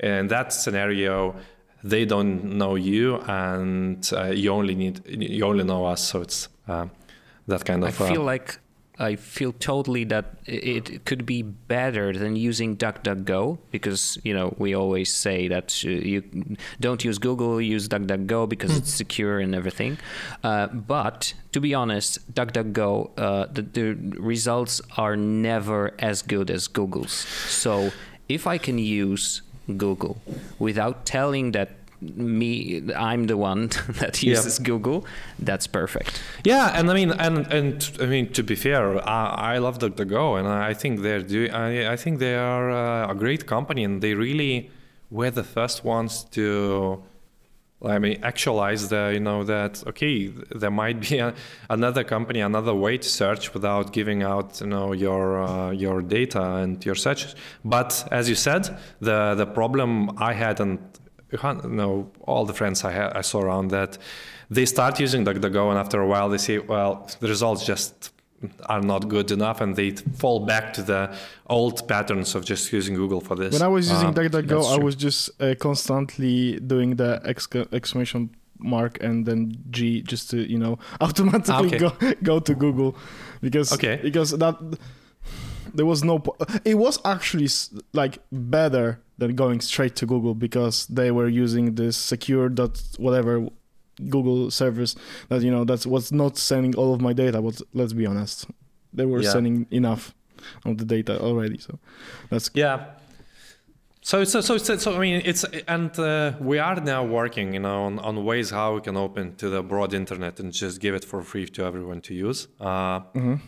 [0.00, 1.36] in that scenario,
[1.82, 6.02] they don't know you, and uh, you only need you only know us.
[6.02, 6.86] So it's uh,
[7.46, 8.00] that kind I of.
[8.00, 8.58] uh, feel like
[8.98, 14.74] I feel totally that it could be better than using DuckDuckGo because you know we
[14.74, 16.22] always say that uh, you
[16.78, 19.98] don't use Google, use DuckDuckGo because it's secure and everything.
[20.44, 26.68] Uh, but to be honest, DuckDuckGo uh, the, the results are never as good as
[26.68, 27.12] Google's.
[27.12, 27.90] So
[28.28, 29.42] if I can use
[29.76, 30.20] Google
[30.58, 33.68] without telling that me I'm the one
[34.00, 34.30] that Yeah.
[34.36, 35.04] uses Google,
[35.38, 36.20] that's perfect.
[36.44, 40.38] Yeah, and I mean, and and I mean, to be fair, I, I love DuckDuckGo,
[40.38, 41.50] and I think they're doing.
[41.52, 44.70] I, I think they are uh, a great company, and they really
[45.10, 47.02] were the first ones to.
[47.86, 51.34] I mean, actualize the you know that okay, there might be a,
[51.68, 56.42] another company, another way to search without giving out you know your uh, your data
[56.62, 57.34] and your search.
[57.64, 60.78] But as you said, the the problem I had and
[61.42, 63.98] you know all the friends I had I saw around that
[64.50, 68.12] they start using DuckDuckGo and after a while they see, well the results just
[68.66, 71.02] are not good enough and they fall back to the
[71.48, 73.52] old patterns of just using Google for this.
[73.54, 78.30] When I was using Uh, DuckDuckGo, I was just uh, constantly doing the exc- exclamation
[78.58, 81.78] mark and then G just to you know automatically Okay.
[81.78, 81.90] go
[82.22, 82.90] go to Google
[83.40, 83.96] because Okay.
[84.02, 84.56] because that
[85.72, 87.48] there was no po- it was actually
[87.92, 93.46] like better than going straight to Google because they were using this secure dot whatever
[94.10, 94.96] Google service
[95.28, 98.46] that you know that was not sending all of my data but let's be honest
[98.92, 99.30] they were Yeah.
[99.30, 100.14] sending enough
[100.64, 101.78] of the data already so
[102.30, 102.86] that's Yeah.
[104.06, 107.60] So so so so, so I mean it's and uh, we are now working you
[107.60, 110.94] know on, on ways how we can open to the broad internet and just give
[110.94, 113.00] it for free to everyone to use uh,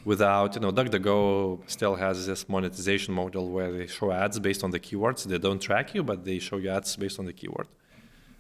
[0.06, 4.70] without you know DuckDuckGo still has this monetization model where they show ads based on
[4.70, 5.24] the keywords.
[5.24, 7.68] They don't track you but they show you ads based on the keyword.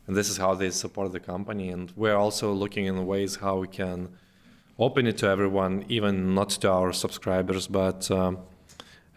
[0.06, 1.68] And this is how they support the company.
[1.68, 4.08] And we're also looking in ways how we can
[4.78, 8.38] open it to everyone even not to our subscribers but um,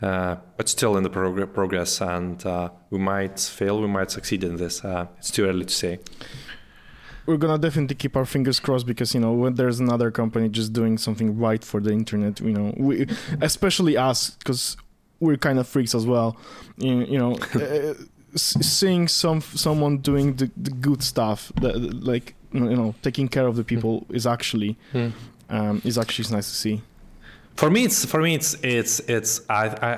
[0.02, 4.43] uh, but still in the prog- progress, and uh, we might fail, we might succeed
[4.43, 4.84] in this.
[4.84, 6.00] Uh, it's too early to say.
[7.26, 10.74] We're gonna definitely keep our fingers crossed because you know when there's another company just
[10.74, 13.08] doing something right for the internet, you know, we,
[13.41, 14.78] especially us because
[15.20, 16.38] we're kind of freaks as well.
[16.78, 17.93] You, you know, uh,
[18.36, 23.56] seeing some someone doing the, the good stuff, that, like you know, taking care of
[23.58, 24.78] the people is actually
[25.50, 26.82] um, is actually nice to see.
[27.60, 29.91] For me, it's for me, it's it's it's I I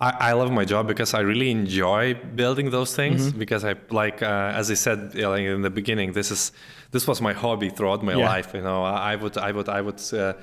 [0.00, 4.22] I, I love my job because I really enjoy building those things because I like
[4.22, 6.52] uh, as I said you know, like in the beginning, this is
[6.92, 8.28] this was my hobby throughout my Yeah.
[8.34, 8.54] life.
[8.54, 10.00] You know, I would I would I would.
[10.12, 10.34] Uh,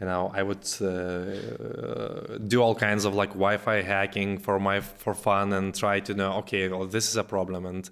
[0.00, 5.14] you know, I would uh, do all kinds of like Wi-Fi hacking for my for
[5.14, 7.88] fun and try to know, okay, well, this is a problem, and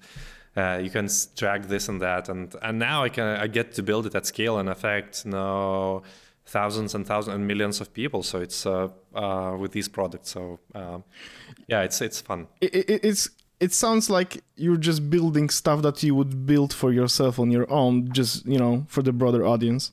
[0.57, 3.83] uh, you can track this and that, and and now I can I get to
[3.83, 6.03] build it at scale and affect you know,
[6.51, 8.23] thousands and thousands and millions of people.
[8.23, 10.31] So it's uh, uh, with these products.
[10.31, 11.05] So um,
[11.69, 12.47] yeah, it's it's fun.
[12.61, 13.31] It, it, it's
[13.61, 17.67] it sounds like you're just building stuff that you would build for yourself on your
[17.71, 19.93] own, just you know, for the broader audience.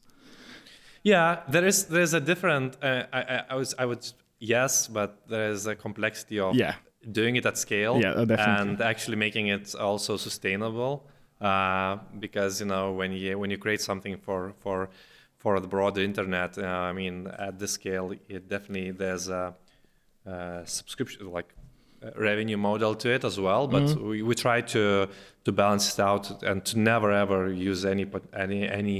[1.04, 2.78] Yeah, there is there's a different.
[2.82, 4.06] Uh, I, I I was I would
[4.40, 6.74] yes, but there is a complexity of Yeah.
[7.12, 8.00] doing it at scale.
[8.02, 8.72] Yeah, uh, definitely.
[8.72, 11.06] and actually making it also sustainable.
[11.40, 14.90] Uh, because you know when you when you create something for for
[15.48, 17.16] for the broader internet, uh, I mean
[17.48, 19.44] at this scale, it definitely there's a,
[20.34, 21.50] uh subscription like
[22.30, 23.64] revenue model to it as well.
[23.76, 24.10] But Mm-hmm.
[24.10, 24.84] we, we try to
[25.46, 27.40] to balance it out and to never ever
[27.72, 28.06] use any
[28.46, 29.00] any any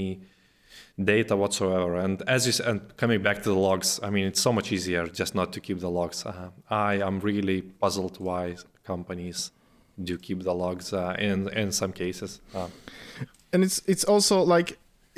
[1.12, 1.92] data whatsoever.
[2.04, 5.02] And as you and coming back to the logs, I mean, it's so much easier
[5.20, 6.18] just not to keep the logs.
[6.26, 8.56] Uh, I am really puzzled why
[8.92, 9.52] companies
[10.08, 12.40] do keep the logs uh, in in some cases.
[12.54, 12.68] Uh,
[13.52, 14.68] and it's it's also like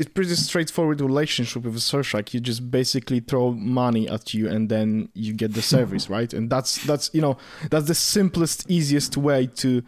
[0.01, 2.33] it's pretty straightforward relationship with a Surfshark.
[2.33, 6.33] You just basically throw money at you and then you get the service, right?
[6.33, 7.37] And that's that's you know
[7.71, 9.83] that's the simplest, easiest way to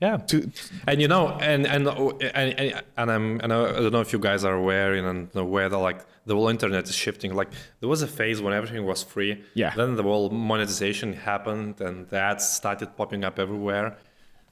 [0.00, 0.16] yeah.
[0.16, 0.50] to
[0.88, 4.18] And you know, and and and and, and I'm and I don't know if you
[4.18, 7.32] guys are aware and aware that like the whole internet is shifting.
[7.32, 9.42] Like there was a phase when everything was free.
[9.54, 9.72] Yeah.
[9.76, 13.96] Then the whole monetization happened and the ads started popping up everywhere.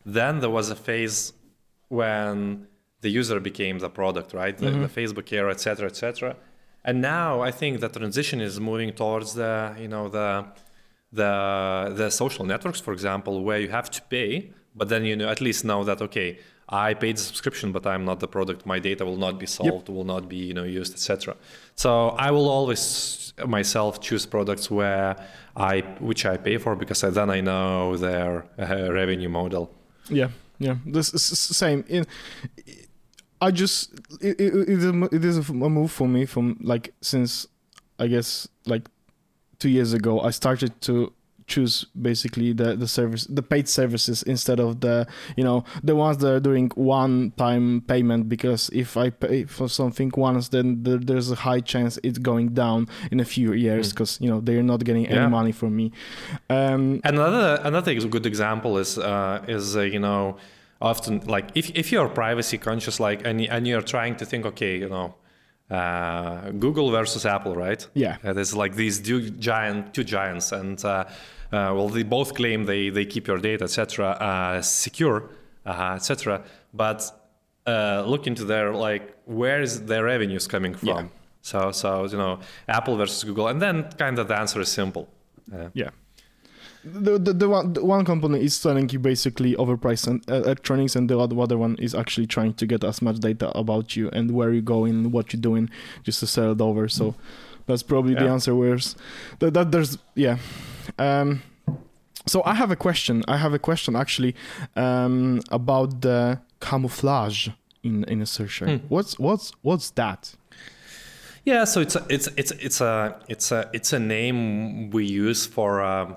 [0.07, 1.33] Then there was a phase
[1.89, 2.69] when
[3.01, 4.57] the user became the product, right?
[4.57, 6.37] The, the Facebook era, et cetera, et cetera.
[6.85, 10.45] And now I think the transition is moving towards the, you know, the
[11.13, 15.29] the the social networks, for example, where you have to pay, but then you know
[15.29, 16.39] at least know that okay,
[16.69, 18.65] I paid the subscription, but I'm not the product.
[18.65, 21.37] My data will not be sold, will not be you know used, etc.
[21.75, 25.17] So I will always myself choose products where
[25.57, 29.65] I which I pay for because then I know their uh, revenue model.
[30.09, 30.29] yeah
[30.59, 32.07] yeah this is s- same in.
[33.41, 36.93] I just it, it, it is a, it is a move for me from like
[37.01, 37.47] since
[37.99, 38.89] I guess like
[39.59, 41.13] two years ago I started to
[41.47, 45.05] choose basically the the service the paid services instead of the
[45.37, 49.69] you know the ones that are doing one time payment because if I pay for
[49.69, 53.91] something once then there, there's a high chance it's going down in a few years
[53.93, 55.29] because you know they're not getting any Yeah.
[55.29, 55.91] money from me
[56.51, 60.37] um Another another good example is uh, is uh, you know
[60.81, 64.79] often like if if you're privacy conscious like and and you're trying to think okay
[64.79, 65.15] you know
[65.71, 68.17] uh, Google versus Apple right Yeah.
[68.25, 70.91] uh, there's like these two giant two giants and uh,
[71.53, 75.31] uh, well they both claim they they keep your data etc uh, secure
[75.67, 76.43] uh, etc
[76.75, 77.03] but
[77.67, 81.05] uh, look into their like where is their revenues coming from Yeah.
[81.43, 85.09] so so you know Apple versus Google and then kind of the answer is simple.
[85.53, 85.91] Uh, Yeah.
[86.83, 90.97] The, the, the, one, the one company is selling you basically overpriced en- uh, electronics,
[90.97, 94.31] and the other, one is actually trying to get as much data about you and
[94.31, 95.69] where you're going, what you're doing,
[96.05, 96.89] just to sell it over.
[96.89, 97.15] So
[97.67, 98.55] that's probably the answer.
[98.55, 98.97] Where's
[99.41, 100.39] that, that there's yeah.
[100.99, 101.43] Um,
[102.27, 103.25] so I have a question.
[103.29, 104.35] I have a question actually
[104.75, 107.49] um, about the camouflage
[107.83, 108.67] in in a searcher.
[108.67, 108.87] Hmm.
[108.89, 110.35] What's what's what's that?
[111.45, 115.47] Yeah, so it's a, it's it's it's a it's a it's a name we use
[115.47, 115.83] for.
[115.83, 116.17] Um,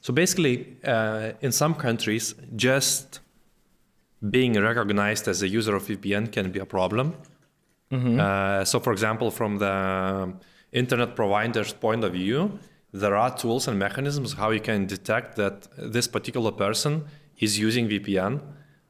[0.00, 3.20] so basically, uh, in some countries, just
[4.30, 7.14] being recognized as a user of VPN can be a problem.
[8.20, 10.32] Uh, so, for example, from the
[10.72, 12.58] internet provider's point of view,
[12.92, 17.04] there are tools and mechanisms how you can detect that this particular person
[17.38, 18.40] is using VPN.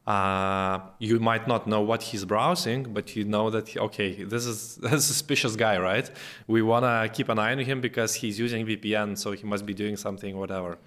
[0.06, 4.78] Uh, you might not know what he's browsing, but you know that okay, this is
[4.82, 6.10] a suspicious guy, right?
[6.48, 9.74] We wanna keep an eye on him because he's using VPN, so he must be
[9.74, 10.78] doing something, whatever,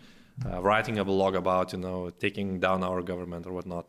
[0.46, 3.88] uh, writing a blog about you know taking down our government or whatnot.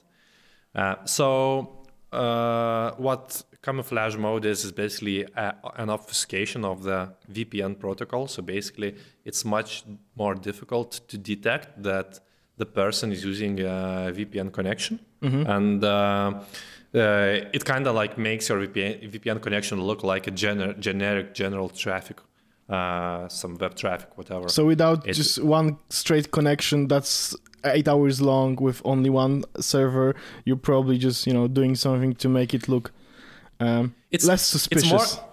[0.75, 7.79] Uh, so uh, what camouflage mode is is basically a, an obfuscation of the VPN
[7.79, 8.29] protocol.
[8.29, 12.21] So basically, it's much more difficult to detect that
[12.59, 15.51] the person is using a VPN connection, Mm-hmm.
[15.51, 16.33] and uh,
[16.95, 21.35] uh, it kind of like makes your VPN, VPN connection look like a gener- generic
[21.35, 22.19] general traffic,
[22.69, 24.49] uh, some web traffic, whatever.
[24.49, 27.35] So without It- just one straight connection that's
[27.65, 32.29] eight hours long with only one server, you're probably just you know doing something to
[32.29, 32.93] make it look
[33.61, 34.93] um, It's- less suspicious.
[34.93, 35.25] It's more,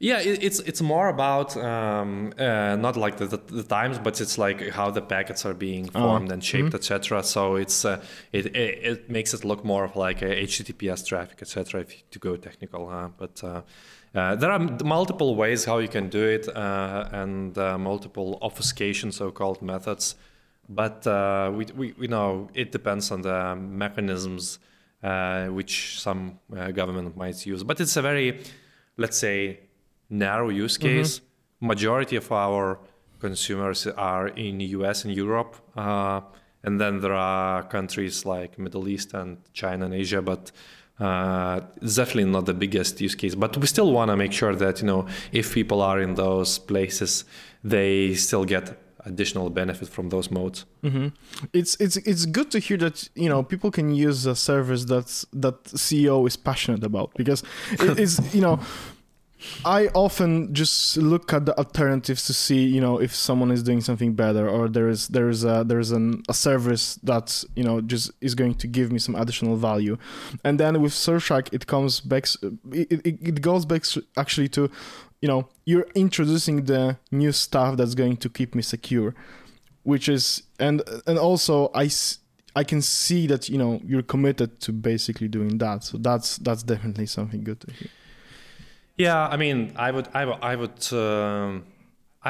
[0.00, 4.20] yeah, it, it's it's more about um, uh, not like the, the, the times, but
[4.20, 6.76] it's like how the packets are being Oh, formed and shaped, mm-hmm.
[6.76, 7.22] etc.
[7.22, 11.38] So it's uh, it, it it makes it look more of like a HTTPS traffic,
[11.42, 11.82] etc.
[11.82, 13.08] If you, to go technical, huh?
[13.16, 13.44] but.
[13.44, 13.62] Uh,
[14.12, 18.40] uh, there are m- multiple ways how you can do it, uh, and uh, multiple
[18.42, 20.16] obfuscation, so-called methods.
[20.68, 24.58] But uh, we, we we know it depends on the mechanisms
[25.02, 27.62] uh, which some uh, government might use.
[27.62, 28.42] But it's a very,
[28.96, 29.60] let's say,
[30.10, 31.20] narrow use case.
[31.60, 32.78] Majority of our
[33.20, 36.20] consumers are in US and Europe, uh,
[36.62, 40.52] and then there are countries like Middle East and China and Asia, but.
[40.98, 44.82] Uh, definitely not the biggest use case, but we still want to make sure that
[44.82, 47.24] you know if people are in those places,
[47.64, 50.66] they still get additional benefit from those modes.
[50.82, 51.08] hmm
[51.54, 55.24] It's it's it's good to hear that you know people can use a service that's
[55.32, 57.42] that CEO is passionate about because
[57.72, 58.58] it, it's you know
[59.64, 63.80] I often just look at the alternatives to see you know if someone is doing
[63.80, 67.64] something better or there is there is a there is an, a service that you
[67.64, 69.96] know just is going to give me some additional value,
[70.44, 72.26] and then with Surfshark it comes back
[72.72, 73.84] it, it, it goes back
[74.16, 74.70] actually to
[75.20, 79.14] you know you're introducing the new stuff that's going to keep me secure
[79.82, 81.90] which is and and also I.
[82.56, 86.64] I can see that you know you're committed to basically doing that so that's that's
[86.64, 87.88] definitely something good to hear
[89.00, 91.64] Yeah, I mean, I would, I would, I would, um,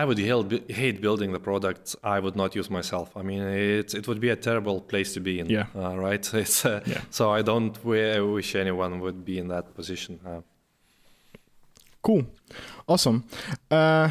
[0.00, 3.08] I would hate, hate building the product I would not use myself.
[3.16, 5.46] I mean, it it would be a terrible place to be in.
[5.50, 5.66] Yeah.
[5.74, 6.34] Uh, right.
[6.42, 7.00] It's uh, Yeah.
[7.10, 10.18] so I don't wi- wish anyone would be in that position.
[10.26, 10.40] Uh,
[12.02, 12.22] cool
[12.86, 13.24] awesome
[13.70, 14.08] uh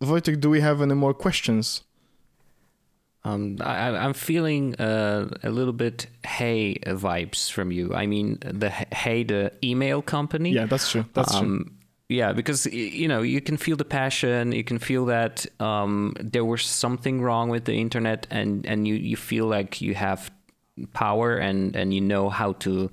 [0.00, 1.82] Wojtek do we have any more questions
[3.24, 7.94] Um, I, I'm feeling uh, a little bit Hey vibes from you.
[7.94, 10.50] I mean, the Hey, the email company.
[10.50, 14.52] yeah that's true that's true um, yeah, because you know you can feel the passion,
[14.52, 18.94] you can feel that um, there was something wrong with the internet, and and you
[18.94, 20.30] you feel like you have
[20.92, 22.90] power and and you know how to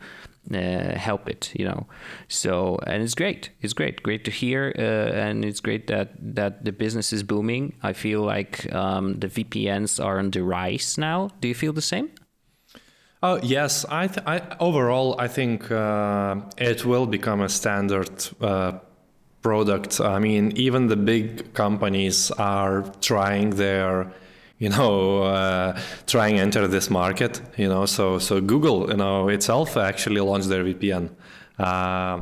[0.54, 1.88] uh, help it, you know.
[2.28, 6.66] So and it's great, it's great, great to hear, uh, and it's great that that
[6.66, 7.76] the business is booming.
[7.84, 11.30] I feel like um, the VPNs are on the rise now.
[11.42, 12.10] Do you feel the same?
[13.22, 18.80] Oh yes, I, th- I overall I think uh, it will become a standard uh,
[19.42, 20.00] product.
[20.00, 24.12] I mean, even the big companies are trying their,
[24.60, 27.42] you know, uh, trying enter this market.
[27.58, 31.10] You know, so so Google, you know, itself actually launched their VPN.
[31.58, 32.22] Uh,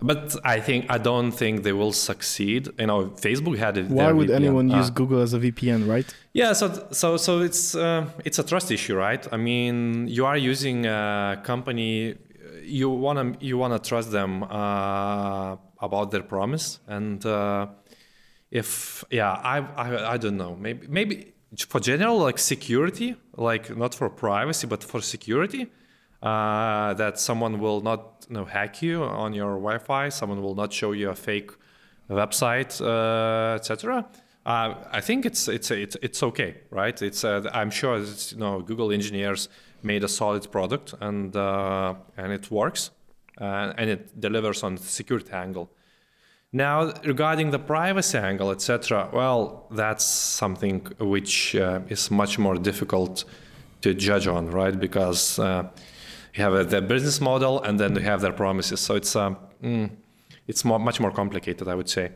[0.00, 2.68] but I think I don't think they will succeed.
[2.78, 3.86] You know, Facebook had it.
[3.88, 4.36] why would VPN.
[4.36, 6.06] anyone Uh, use google as a vpn right
[6.38, 9.26] yeah, so so so it's uh, it's a trust issue, right?
[9.32, 12.14] I mean, you are using a company,
[12.62, 17.66] you wanna you wanna trust them uh, about their promise, and uh,
[18.52, 23.94] if yeah, I, I I don't know, maybe maybe for general like security, like not
[23.94, 25.70] for privacy but for security,
[26.22, 30.72] uh, that someone will not you know, hack you on your Wi-Fi, someone will not
[30.72, 31.50] show you a fake
[32.10, 34.06] website, uh, etc.
[34.44, 37.00] Uh, I think it's it's it's it's okay, right?
[37.02, 39.48] It's uh, I'm sure it's, you know Google engineers
[39.82, 42.90] made a solid product and uh, and it works
[43.40, 45.70] uh, and it delivers on the security angle.
[46.52, 49.10] Now regarding the privacy angle, etc.
[49.12, 53.24] Well, that's something which uh, is much more difficult
[53.82, 54.78] to judge on, right?
[54.78, 55.68] Because uh,
[56.34, 58.80] you have uh, the business model and then you have their promises.
[58.80, 59.90] So it's um, mm,
[60.46, 62.10] it's more, much more complicated, I would say.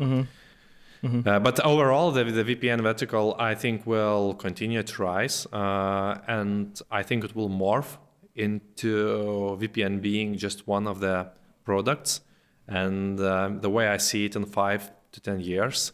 [1.27, 6.81] Uh, but overall, the, the VPN vertical, I think, will continue to rise, uh, and
[6.91, 7.99] I think it will morph
[8.37, 11.29] into VPN being just one of the
[11.65, 12.21] products.
[12.69, 15.93] And um, the way I see it in five to ten years,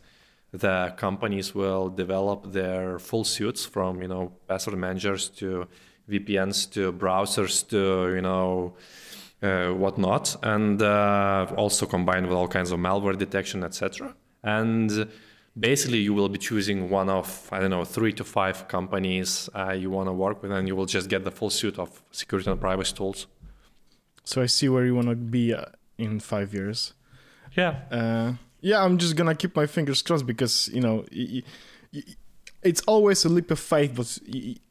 [0.53, 5.67] the companies will develop their full suits from you know password managers to
[6.11, 8.75] VPNs to browsers to you know
[9.43, 14.15] uh, whatnot, and uh, also combined with all kinds of malware detection, etc.
[14.43, 15.09] And
[15.59, 19.73] basically, you will be choosing one of I don't know three to five companies uh,
[19.73, 22.51] you want to work with, and you will just get the full suite of security
[22.51, 23.27] and privacy tools.
[24.25, 25.65] So I see where you want to be uh,
[25.99, 26.95] in five years.
[27.57, 27.81] Yeah.
[27.91, 31.05] Uh, yeah, I'm just gonna keep my fingers crossed because you know
[32.63, 34.19] it's always a leap of faith, but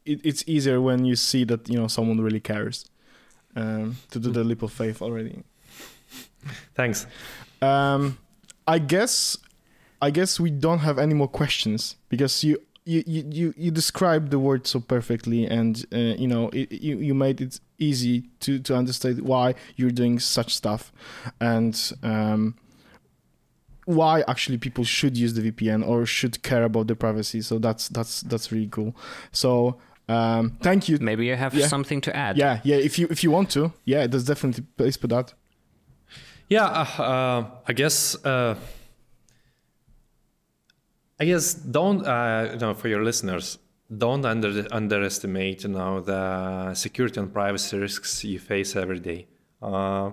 [0.04, 2.84] it's easier when you see that you know someone really cares
[3.56, 5.42] um, to do the leap of faith already.
[6.74, 7.06] Thanks.
[7.60, 8.18] Um,
[8.66, 9.36] I guess
[10.00, 12.58] I guess we don't have any more questions because you
[12.92, 16.94] you you you, you described the word so perfectly, and uh, you know it, you
[17.08, 20.92] you made it easy to to understand why you're doing such stuff,
[21.40, 22.54] and um,
[23.84, 27.40] why actually people should use the VPN or should care about their privacy.
[27.42, 28.94] So that's that's that's really cool.
[29.32, 29.76] So.
[30.10, 30.96] Um, thank you.
[31.02, 31.66] Maybe you have Yeah.
[31.68, 32.38] something to add.
[32.38, 32.76] Yeah, yeah.
[32.76, 35.34] If you if you want to, yeah, there's definitely place for that.
[36.48, 38.16] Yeah, uh, uh, I guess.
[38.24, 38.54] Uh,
[41.20, 43.58] I guess don't uh, know for your listeners
[43.96, 49.26] don't under, underestimate you know the security and privacy risks you face every day.
[49.62, 50.10] Uh,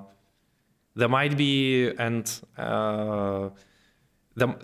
[0.96, 3.50] there might be and uh,
[4.36, 4.56] the,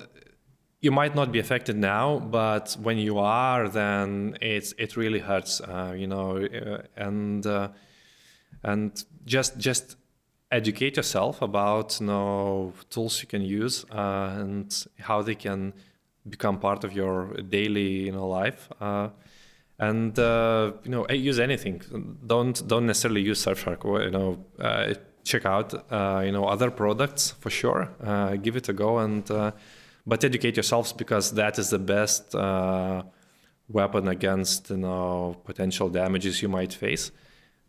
[0.79, 5.61] you might not be affected now, but when you are, then it's it really hurts.
[5.61, 7.67] Uh, you know, uh, and uh,
[8.63, 9.97] and just just
[10.51, 15.73] educate yourself about you know tools you can use uh, and how they can
[16.29, 18.69] become part of your daily you know life.
[18.79, 19.09] Uh,
[19.79, 21.81] and uh, you know use anything.
[22.25, 24.93] Don't don't necessarily use surfshark you know uh,
[25.23, 27.89] check out uh, you know other products for sure.
[28.03, 29.51] Uh, give it a go and uh,
[30.05, 32.35] but educate yourselves because that is the best
[33.69, 37.11] weapon against you know potential damages you might face.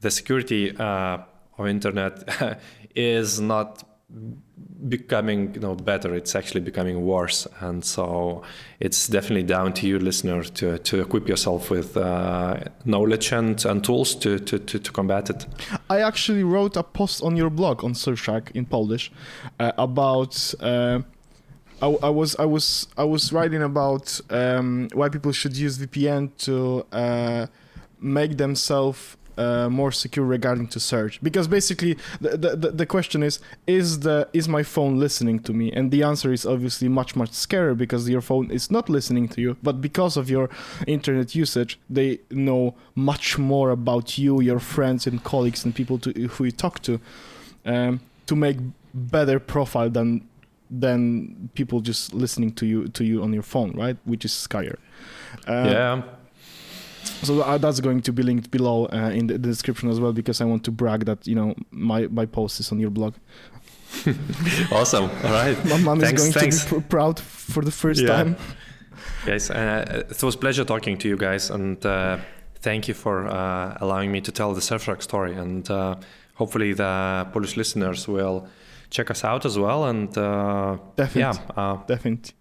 [0.01, 2.59] The security of internet
[2.95, 3.85] is not
[4.89, 8.43] becoming you know better it's actually becoming worse and so
[8.81, 13.85] it's definitely down to you listener to, to equip yourself with uh, knowledge and, and
[13.85, 15.47] tools to, to, to, to combat it
[15.89, 19.13] I actually wrote a post on your blog on Surfshark in Polish
[19.61, 20.55] uh, about.
[20.61, 21.01] Uh,
[21.81, 26.31] I, I was I was I was writing about um, why people should use VPN
[26.47, 27.47] to uh,
[28.01, 31.21] make themselves uh, more secure regarding to search.
[31.23, 35.73] Because basically the, the the- question is is the is my phone listening to me?
[35.73, 39.41] And the answer is obviously much much scarier because your phone is not listening to
[39.41, 40.49] you but because of your
[40.87, 46.11] internet usage they know much more about you your friends and colleagues and people to,
[46.29, 47.01] who you talk to
[47.65, 48.59] um, to make
[48.95, 50.27] better profile than
[50.71, 53.97] than people just listening to you to you on your phone right?
[54.05, 54.79] Which is scarier.
[55.47, 56.03] Uh, yeah
[57.23, 60.41] so uh, that's going to be linked below uh, in the description as well because
[60.41, 63.15] I want to brag that you know my my post is on your blog.
[64.73, 66.65] awesome all right My mom Thanks, is going thanks.
[66.65, 68.09] to be pr- proud for the first Yeah.
[68.09, 68.37] time.
[69.27, 72.17] Guys, uh, it was a pleasure talking to you guys, and uh,
[72.61, 75.35] thank you for uh, allowing me to tell the Surfshark story.
[75.35, 75.97] And uh,
[76.35, 78.47] hopefully, the Polish listeners will
[78.91, 79.85] check us out as well.
[79.85, 80.09] And
[80.97, 81.21] Definitely.
[81.21, 82.35] yeah, uh, Definitely.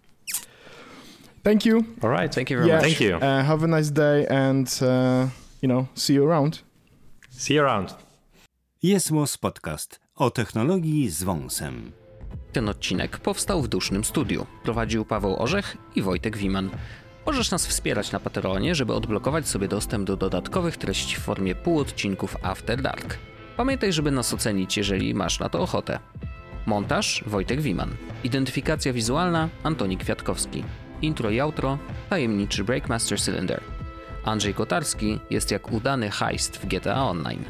[1.42, 1.84] Thank you.
[2.02, 2.34] all right.
[2.34, 2.80] Thank you very Yeah.
[2.82, 2.96] much.
[2.96, 3.16] Thank you.
[3.16, 5.28] Uh, have a nice day and uh,
[5.62, 6.62] you know see you around.
[7.30, 7.94] See you around.
[8.82, 9.10] Jest
[9.40, 11.92] Podcast o technologii z wąsem.
[12.52, 14.46] Ten odcinek powstał w dusznym studiu.
[14.64, 16.70] Prowadził Paweł Orzech i Wojtek Wiman.
[17.26, 22.36] Możesz nas wspierać na Patreonie, żeby odblokować sobie dostęp do dodatkowych treści w formie półodcinków
[22.42, 23.18] After Dark.
[23.56, 25.98] Pamiętaj, żeby nas ocenić, jeżeli masz na to ochotę.
[26.66, 27.90] Montaż Wojtek Wiman.
[28.24, 30.64] Identyfikacja wizualna Antoni Kwiatkowski.
[31.02, 31.78] Intro i outro
[32.10, 33.60] tajemniczy Breakmaster Cylinder.
[34.24, 37.44] Andrzej Kotarski jest jak udany heist w GTA Online.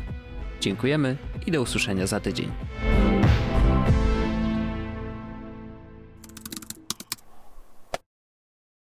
[0.61, 1.17] Dziękujemy
[1.47, 2.53] i do usłyszenia za tydzień.